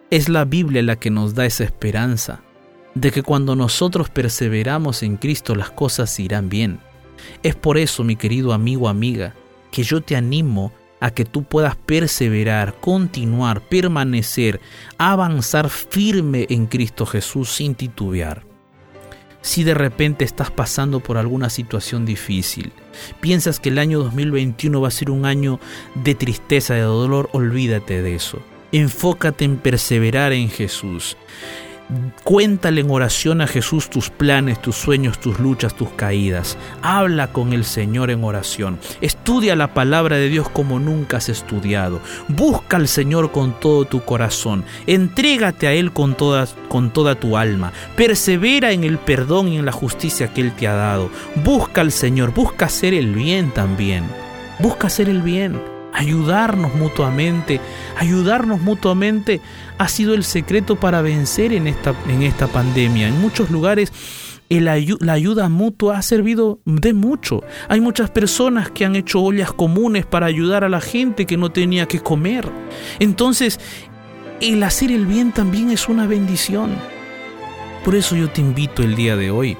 Es 0.09 0.27
la 0.27 0.43
Biblia 0.43 0.81
la 0.81 0.95
que 0.95 1.11
nos 1.11 1.35
da 1.35 1.45
esa 1.45 1.65
esperanza 1.65 2.41
de 2.95 3.11
que 3.11 3.21
cuando 3.21 3.55
nosotros 3.55 4.09
perseveramos 4.09 5.03
en 5.03 5.17
Cristo 5.17 5.53
las 5.53 5.69
cosas 5.69 6.19
irán 6.19 6.49
bien. 6.49 6.79
Es 7.43 7.53
por 7.53 7.77
eso, 7.77 8.03
mi 8.03 8.15
querido 8.15 8.53
amigo, 8.53 8.89
amiga, 8.89 9.35
que 9.69 9.83
yo 9.83 10.01
te 10.01 10.15
animo 10.15 10.73
a 11.03 11.11
que 11.11 11.25
tú 11.25 11.43
puedas 11.43 11.75
perseverar, 11.75 12.79
continuar, 12.79 13.59
permanecer, 13.59 14.61
avanzar 14.97 15.69
firme 15.69 16.47
en 16.49 16.65
Cristo 16.65 17.05
Jesús 17.05 17.49
sin 17.49 17.75
titubear. 17.75 18.45
Si 19.41 19.65
de 19.65 19.73
repente 19.73 20.23
estás 20.23 20.49
pasando 20.49 21.01
por 21.01 21.17
alguna 21.17 21.49
situación 21.49 22.05
difícil, 22.05 22.71
piensas 23.19 23.59
que 23.59 23.67
el 23.67 23.79
año 23.79 23.99
2021 23.99 24.79
va 24.79 24.87
a 24.87 24.91
ser 24.91 25.11
un 25.11 25.25
año 25.25 25.59
de 25.93 26.15
tristeza, 26.15 26.75
de 26.75 26.83
dolor, 26.83 27.29
olvídate 27.33 28.01
de 28.01 28.15
eso. 28.15 28.39
Enfócate 28.71 29.43
en 29.43 29.57
perseverar 29.57 30.31
en 30.31 30.49
Jesús. 30.49 31.17
Cuéntale 32.23 32.81
en 32.81 32.89
oración 32.89 33.41
a 33.41 33.47
Jesús 33.47 33.89
tus 33.89 34.09
planes, 34.09 34.61
tus 34.61 34.75
sueños, 34.75 35.19
tus 35.19 35.39
luchas, 35.39 35.75
tus 35.75 35.89
caídas. 35.89 36.57
Habla 36.81 37.27
con 37.27 37.53
el 37.53 37.65
Señor 37.65 38.09
en 38.09 38.23
oración. 38.23 38.79
Estudia 39.01 39.55
la 39.55 39.73
palabra 39.73 40.15
de 40.15 40.29
Dios 40.29 40.49
como 40.49 40.79
nunca 40.79 41.17
has 41.17 41.29
estudiado. 41.29 41.99
Busca 42.29 42.77
al 42.77 42.87
Señor 42.87 43.31
con 43.31 43.59
todo 43.59 43.85
tu 43.85 44.03
corazón. 44.03 44.63
Entrégate 44.87 45.67
a 45.67 45.73
Él 45.73 45.91
con 45.91 46.15
toda, 46.15 46.47
con 46.69 46.91
toda 46.91 47.15
tu 47.15 47.37
alma. 47.37 47.73
Persevera 47.95 48.71
en 48.71 48.83
el 48.83 48.97
perdón 48.97 49.49
y 49.49 49.57
en 49.57 49.65
la 49.65 49.71
justicia 49.71 50.33
que 50.33 50.41
Él 50.41 50.53
te 50.53 50.67
ha 50.67 50.73
dado. 50.73 51.09
Busca 51.43 51.81
al 51.81 51.91
Señor. 51.91 52.33
Busca 52.33 52.65
hacer 52.65 52.93
el 52.93 53.13
bien 53.13 53.51
también. 53.51 54.05
Busca 54.59 54.87
hacer 54.87 55.09
el 55.09 55.21
bien 55.21 55.72
ayudarnos 55.93 56.75
mutuamente, 56.75 57.59
ayudarnos 57.97 58.61
mutuamente 58.61 59.41
ha 59.77 59.87
sido 59.87 60.13
el 60.13 60.23
secreto 60.23 60.75
para 60.75 61.01
vencer 61.01 61.53
en 61.53 61.67
esta, 61.67 61.93
en 62.07 62.23
esta 62.23 62.47
pandemia. 62.47 63.07
En 63.07 63.21
muchos 63.21 63.49
lugares 63.51 63.91
la 64.49 65.13
ayuda 65.13 65.49
mutua 65.49 65.97
ha 65.97 66.01
servido 66.01 66.59
de 66.65 66.93
mucho. 66.93 67.41
Hay 67.69 67.81
muchas 67.81 68.09
personas 68.11 68.69
que 68.69 68.85
han 68.85 68.95
hecho 68.95 69.21
ollas 69.21 69.51
comunes 69.51 70.05
para 70.05 70.27
ayudar 70.27 70.63
a 70.63 70.69
la 70.69 70.81
gente 70.81 71.25
que 71.25 71.37
no 71.37 71.51
tenía 71.51 71.87
que 71.87 71.99
comer. 71.99 72.51
Entonces, 72.99 73.59
el 74.41 74.61
hacer 74.63 74.91
el 74.91 75.05
bien 75.05 75.31
también 75.31 75.71
es 75.71 75.89
una 75.89 76.05
bendición. 76.05 76.75
Por 77.83 77.95
eso 77.95 78.15
yo 78.15 78.29
te 78.29 78.41
invito 78.41 78.83
el 78.83 78.95
día 78.95 79.15
de 79.15 79.31
hoy 79.31 79.57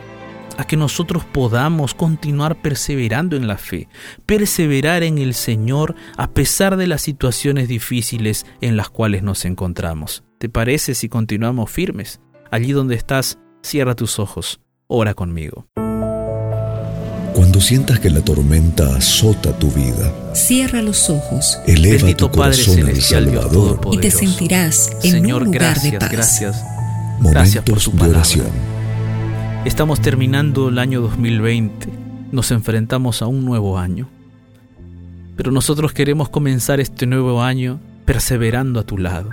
a 0.57 0.65
que 0.65 0.77
nosotros 0.77 1.23
podamos 1.25 1.93
continuar 1.93 2.61
perseverando 2.61 3.35
en 3.35 3.47
la 3.47 3.57
fe, 3.57 3.87
perseverar 4.25 5.03
en 5.03 5.17
el 5.17 5.33
Señor 5.33 5.95
a 6.17 6.31
pesar 6.31 6.77
de 6.77 6.87
las 6.87 7.01
situaciones 7.01 7.67
difíciles 7.67 8.45
en 8.61 8.77
las 8.77 8.89
cuales 8.89 9.23
nos 9.23 9.45
encontramos. 9.45 10.23
¿Te 10.37 10.49
parece 10.49 10.95
si 10.95 11.09
continuamos 11.09 11.71
firmes? 11.71 12.19
Allí 12.51 12.71
donde 12.71 12.95
estás, 12.95 13.39
cierra 13.61 13.95
tus 13.95 14.19
ojos, 14.19 14.59
ora 14.87 15.13
conmigo. 15.13 15.67
Cuando 17.33 17.59
sientas 17.59 17.99
que 17.99 18.11
la 18.11 18.21
tormenta 18.21 18.95
azota 18.95 19.57
tu 19.57 19.71
vida, 19.71 20.13
cierra 20.35 20.83
los 20.83 21.09
ojos, 21.09 21.57
eleva 21.65 22.15
tu 22.15 22.29
corazón 22.29 22.85
al 22.87 23.01
Salvador 23.01 23.79
y 23.91 23.97
te 23.97 24.11
sentirás 24.11 24.91
en 25.03 25.25
un 25.25 25.43
lugar 25.45 25.49
gracias, 25.51 25.93
de 25.93 25.99
paz. 25.99 26.11
Gracias, 26.11 26.63
Momentos 27.19 27.31
gracias 27.31 27.63
por 27.63 27.79
tu 27.81 27.91
de 27.91 27.97
palabra. 27.97 28.17
oración. 28.19 28.45
Estamos 29.65 30.02
terminando 30.02 30.67
el 30.67 30.78
año 30.78 30.99
2020, 30.99 31.88
nos 32.34 32.52
enfrentamos 32.52 33.21
a 33.21 33.28
un 33.28 33.45
nuevo 33.45 33.80
año. 33.80 34.10
Pero 35.38 35.52
nosotros 35.52 35.93
queremos 35.93 36.28
comenzar 36.28 36.82
este 36.82 37.06
nuevo 37.06 37.41
año 37.41 37.80
perseverando 38.04 38.82
a 38.82 38.84
tu 38.84 38.97
lado, 38.97 39.30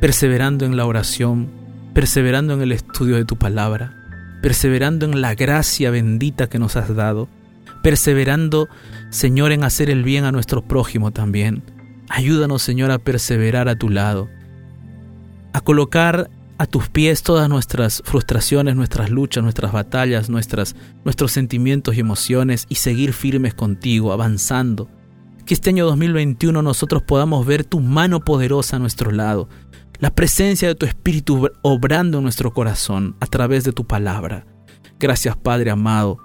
perseverando 0.00 0.64
en 0.64 0.78
la 0.78 0.86
oración, 0.86 1.50
perseverando 1.92 2.54
en 2.54 2.62
el 2.62 2.72
estudio 2.72 3.16
de 3.16 3.26
tu 3.26 3.36
palabra, 3.36 3.92
perseverando 4.40 5.04
en 5.04 5.20
la 5.20 5.34
gracia 5.34 5.90
bendita 5.90 6.48
que 6.48 6.58
nos 6.58 6.76
has 6.76 6.96
dado, 6.96 7.28
perseverando, 7.82 8.70
Señor, 9.10 9.52
en 9.52 9.62
hacer 9.62 9.90
el 9.90 10.04
bien 10.04 10.24
a 10.24 10.32
nuestro 10.32 10.62
prójimo 10.62 11.10
también. 11.10 11.62
Ayúdanos, 12.08 12.62
Señor, 12.62 12.90
a 12.90 12.98
perseverar 12.98 13.68
a 13.68 13.76
tu 13.76 13.90
lado, 13.90 14.30
a 15.52 15.60
colocar 15.60 16.30
a 16.58 16.66
tus 16.66 16.88
pies 16.88 17.22
todas 17.22 17.48
nuestras 17.48 18.02
frustraciones, 18.04 18.74
nuestras 18.74 19.10
luchas, 19.10 19.44
nuestras 19.44 19.72
batallas, 19.72 20.28
nuestras, 20.28 20.74
nuestros 21.04 21.32
sentimientos 21.32 21.96
y 21.96 22.00
emociones 22.00 22.66
y 22.68 22.74
seguir 22.74 23.12
firmes 23.12 23.54
contigo, 23.54 24.12
avanzando. 24.12 24.90
Que 25.46 25.54
este 25.54 25.70
año 25.70 25.86
2021 25.86 26.60
nosotros 26.60 27.02
podamos 27.02 27.46
ver 27.46 27.64
tu 27.64 27.80
mano 27.80 28.20
poderosa 28.20 28.76
a 28.76 28.78
nuestro 28.80 29.12
lado, 29.12 29.48
la 30.00 30.14
presencia 30.14 30.68
de 30.68 30.74
tu 30.74 30.84
Espíritu 30.84 31.48
obrando 31.62 32.18
en 32.18 32.24
nuestro 32.24 32.52
corazón 32.52 33.16
a 33.20 33.26
través 33.26 33.64
de 33.64 33.72
tu 33.72 33.86
palabra. 33.86 34.46
Gracias 34.98 35.36
Padre 35.36 35.70
amado, 35.70 36.18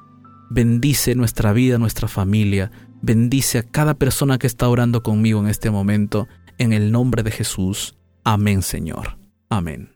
bendice 0.49 1.15
nuestra 1.15 1.53
vida, 1.53 1.77
nuestra 1.77 2.07
familia, 2.07 2.71
bendice 3.01 3.59
a 3.59 3.63
cada 3.63 3.93
persona 3.93 4.37
que 4.37 4.47
está 4.47 4.67
orando 4.67 5.03
conmigo 5.03 5.39
en 5.39 5.47
este 5.47 5.69
momento, 5.69 6.27
en 6.57 6.73
el 6.73 6.91
nombre 6.91 7.23
de 7.23 7.31
Jesús. 7.31 7.95
Amén 8.23 8.61
Señor. 8.61 9.17
Amén. 9.49 9.92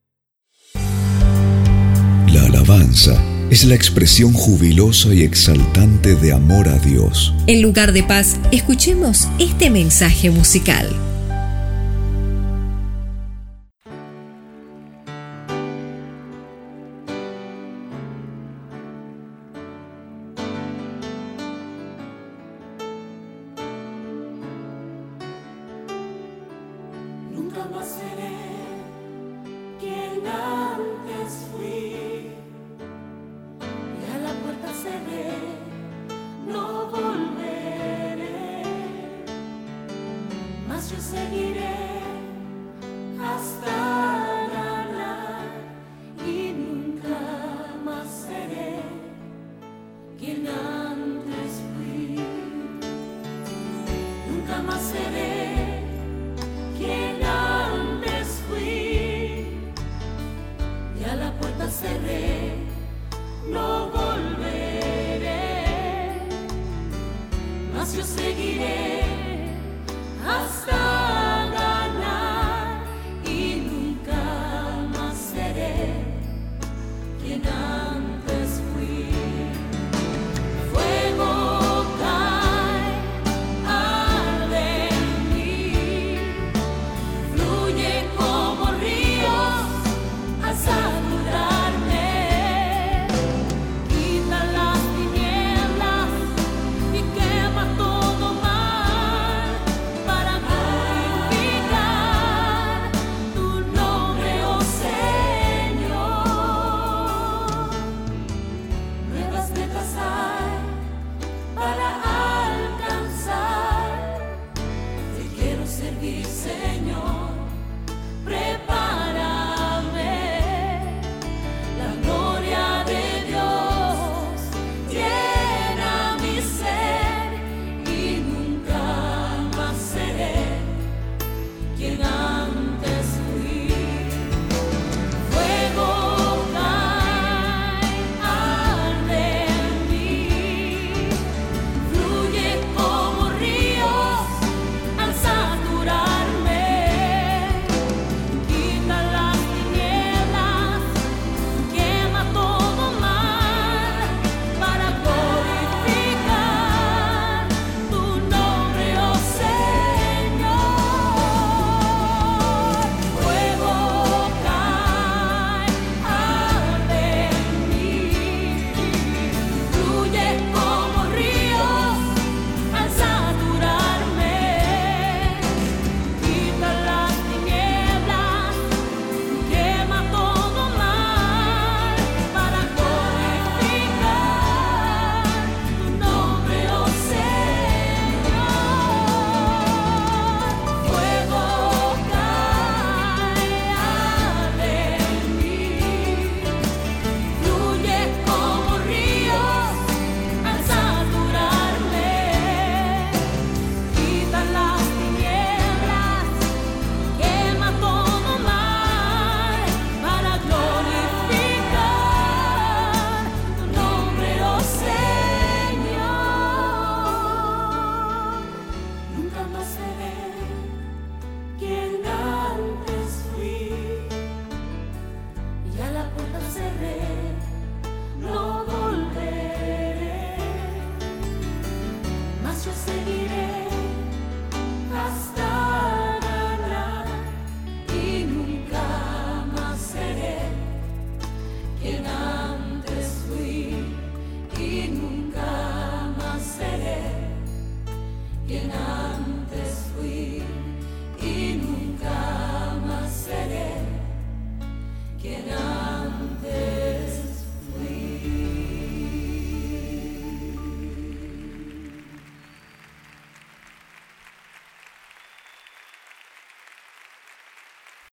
La 2.27 2.43
alabanza 2.43 3.23
es 3.49 3.63
la 3.63 3.75
expresión 3.75 4.33
jubilosa 4.33 5.13
y 5.13 5.23
exaltante 5.23 6.13
de 6.15 6.33
amor 6.33 6.67
a 6.67 6.77
Dios. 6.77 7.33
En 7.47 7.61
lugar 7.61 7.93
de 7.93 8.03
paz, 8.03 8.35
escuchemos 8.51 9.29
este 9.39 9.69
mensaje 9.69 10.29
musical. 10.29 10.89